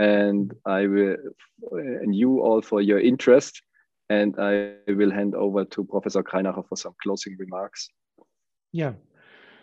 [0.00, 1.16] And I will,
[1.70, 3.62] and you all for your interest.
[4.10, 7.88] And I will hand over to Professor Greinacher for some closing remarks.
[8.72, 8.94] Yeah.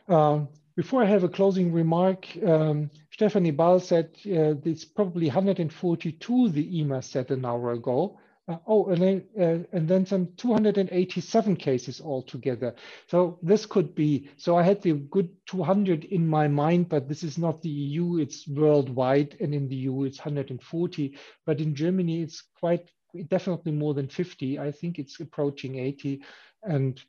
[0.07, 6.49] Um, before I have a closing remark, um, Stephanie Ball said uh, it's probably 142
[6.49, 8.20] the EMA said an hour ago.
[8.47, 12.74] Uh, oh, and then, uh, and then some 287 cases altogether.
[13.07, 17.24] So this could be, so I had the good 200 in my mind, but this
[17.24, 19.38] is not the EU, it's worldwide.
[19.39, 21.16] And in the EU, it's 140.
[21.45, 22.89] But in Germany, it's quite
[23.28, 24.57] definitely more than 50.
[24.57, 26.24] I think it's approaching 80.
[26.64, 26.99] And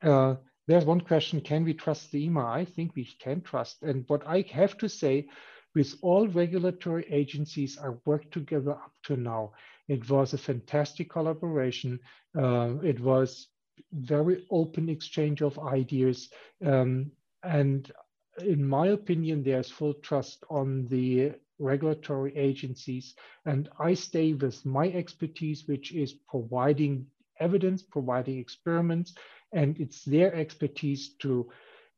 [0.00, 0.36] uh,
[0.68, 2.44] there's one question, can we trust the EMA?
[2.44, 3.82] I think we can trust.
[3.82, 5.26] And what I have to say,
[5.74, 9.52] with all regulatory agencies I worked together up to now,
[9.88, 11.98] it was a fantastic collaboration.
[12.38, 13.48] Uh, it was
[13.92, 16.28] very open exchange of ideas.
[16.64, 17.12] Um,
[17.42, 17.90] and
[18.44, 23.14] in my opinion, there's full trust on the regulatory agencies.
[23.46, 27.06] And I stay with my expertise, which is providing
[27.40, 29.14] evidence, providing experiments,
[29.52, 31.50] and it's their expertise to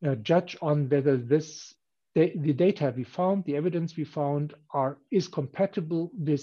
[0.05, 1.73] uh, judge on whether this
[2.13, 6.41] the data we found, the evidence we found are is compatible with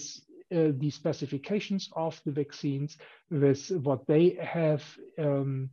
[0.50, 2.96] uh, the specifications of the vaccines
[3.30, 4.82] with what they have
[5.18, 5.68] um,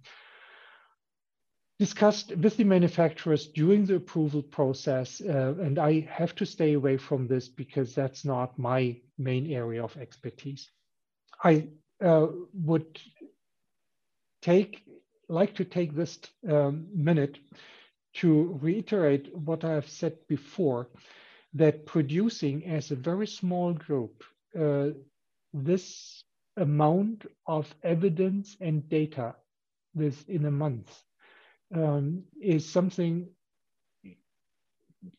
[1.79, 5.21] discussed with the manufacturers during the approval process.
[5.21, 9.81] Uh, and I have to stay away from this because that's not my main area
[9.81, 10.69] of expertise.
[11.41, 11.69] I
[12.03, 12.99] uh, would
[14.41, 14.83] take
[15.29, 16.19] like to take this
[16.49, 17.39] um, minute
[18.15, 20.89] to reiterate what I have said before,
[21.53, 24.23] that producing as a very small group
[24.59, 24.89] uh,
[25.53, 26.23] this
[26.57, 29.35] amount of evidence and data
[29.93, 31.03] within a month
[31.73, 33.27] um, is something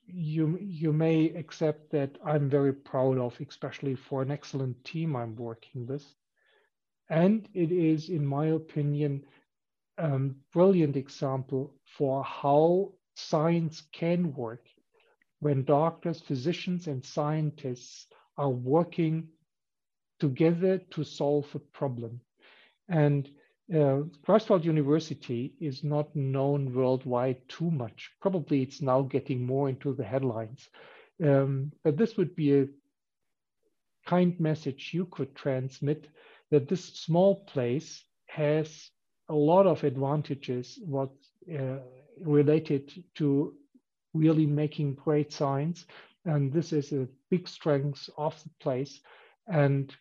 [0.06, 5.36] you you may accept that I'm very proud of, especially for an excellent team I'm
[5.36, 6.04] working with.
[7.08, 9.22] And it is, in my opinion,
[9.98, 14.66] um, brilliant example for how science can work
[15.40, 19.28] when doctors, physicians, and scientists are working
[20.20, 22.20] together to solve a problem.
[22.88, 23.28] And
[23.72, 28.10] uh, Greifswald University is not known worldwide too much.
[28.20, 30.68] Probably it's now getting more into the headlines.
[31.22, 32.68] Um, but this would be a
[34.06, 36.06] kind message you could transmit
[36.50, 38.90] that this small place has
[39.28, 41.10] a lot of advantages what
[41.52, 41.78] uh,
[42.20, 43.54] related to
[44.14, 45.86] really making great science
[46.26, 49.00] and this is a big strength of the place.
[49.46, 49.94] And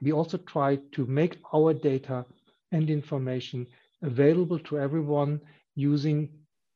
[0.00, 2.24] we also try to make our data
[2.70, 3.66] and information
[4.02, 5.40] available to everyone
[5.74, 6.28] using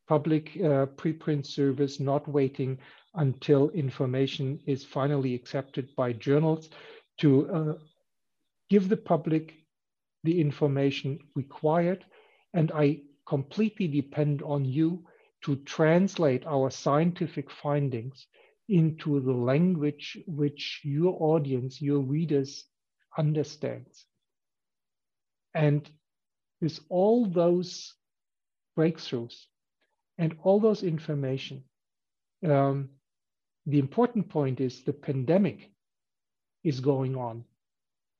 [0.08, 2.78] public uh, preprint service, not waiting
[3.14, 6.70] until information is finally accepted by journals
[7.18, 7.74] to uh,
[8.70, 9.54] give the public
[10.24, 12.04] the information required.
[12.54, 15.04] And I completely depend on you
[15.42, 18.26] to translate our scientific findings
[18.68, 22.64] into the language which your audience, your readers
[23.18, 24.06] understands.
[25.54, 25.88] And
[26.60, 27.94] with all those
[28.78, 29.46] breakthroughs
[30.18, 31.64] and all those information,
[32.46, 32.90] um,
[33.66, 35.70] the important point is the pandemic
[36.64, 37.44] is going on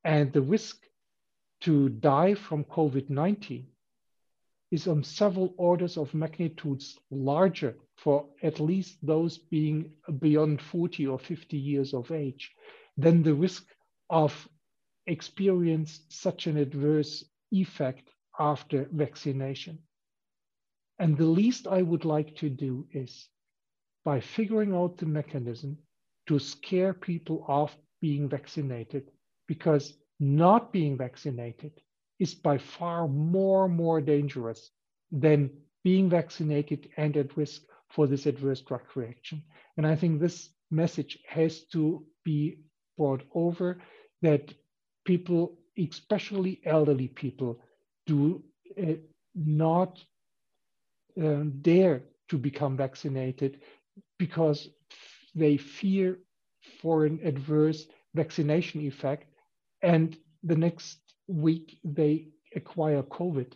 [0.05, 0.77] and the risk
[1.63, 3.65] to die from COVID-19
[4.71, 11.19] is on several orders of magnitudes larger for at least those being beyond 40 or
[11.19, 12.51] 50 years of age
[12.97, 13.65] than the risk
[14.11, 14.49] of
[15.07, 18.09] experience such an adverse effect
[18.39, 19.79] after vaccination.
[20.99, 23.29] And the least I would like to do is
[24.05, 25.79] by figuring out the mechanism
[26.29, 29.11] to scare people off being vaccinated
[29.47, 31.73] because not being vaccinated
[32.21, 34.71] is by far more more dangerous
[35.11, 35.51] than
[35.83, 39.43] being vaccinated and at risk for this adverse drug reaction.
[39.77, 42.59] And I think this message has to be
[42.97, 43.83] brought over
[44.23, 44.55] that
[45.05, 47.61] people, especially elderly people,
[48.07, 48.45] do
[48.81, 48.93] uh,
[49.35, 49.99] not
[51.21, 53.61] uh, dare to become vaccinated
[54.19, 54.69] because
[55.35, 56.19] they fear
[56.81, 59.27] for an adverse vaccination effect.
[59.83, 63.53] And the next week they acquire COVID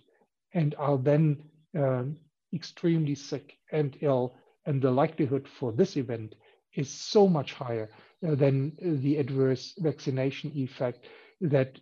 [0.54, 1.42] and are then
[1.76, 2.16] um,
[2.54, 4.34] extremely sick and ill.
[4.66, 6.34] And the likelihood for this event
[6.74, 7.90] is so much higher
[8.26, 11.06] uh, than the adverse vaccination effect
[11.40, 11.78] that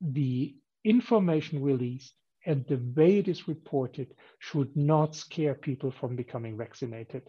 [0.00, 0.54] the
[0.84, 2.14] information released
[2.46, 7.22] and the way it is reported should not scare people from becoming vaccinated.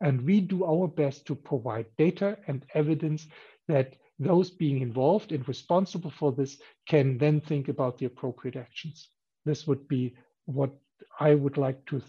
[0.00, 3.26] And we do our best to provide data and evidence
[3.68, 6.58] that those being involved and responsible for this
[6.88, 9.08] can then think about the appropriate actions.
[9.44, 10.14] This would be
[10.46, 10.70] what
[11.20, 12.02] I would like to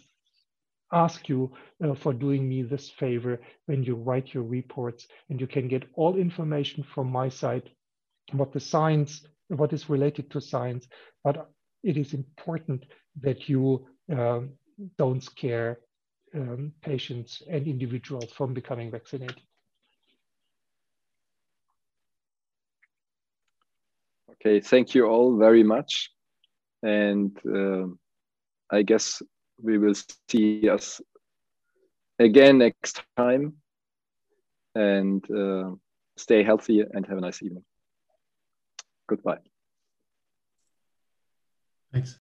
[0.92, 1.52] ask you
[1.84, 5.84] uh, for doing me this favor when you write your reports and you can get
[5.96, 7.70] all information from my side
[8.32, 10.88] what the science what is related to science
[11.24, 11.50] but
[11.84, 12.86] it is important
[13.20, 14.52] that you um,
[14.98, 15.80] don't scare
[16.36, 19.42] um, patients and individuals from becoming vaccinated
[24.44, 26.10] okay thank you all very much
[26.84, 27.86] and uh,
[28.72, 29.22] i guess
[29.62, 29.96] we will
[30.30, 31.02] see us
[32.20, 33.54] again next time
[34.76, 35.72] and uh,
[36.18, 37.64] stay healthy and have a nice evening.
[39.08, 39.40] Goodbye.
[41.92, 42.20] Thanks.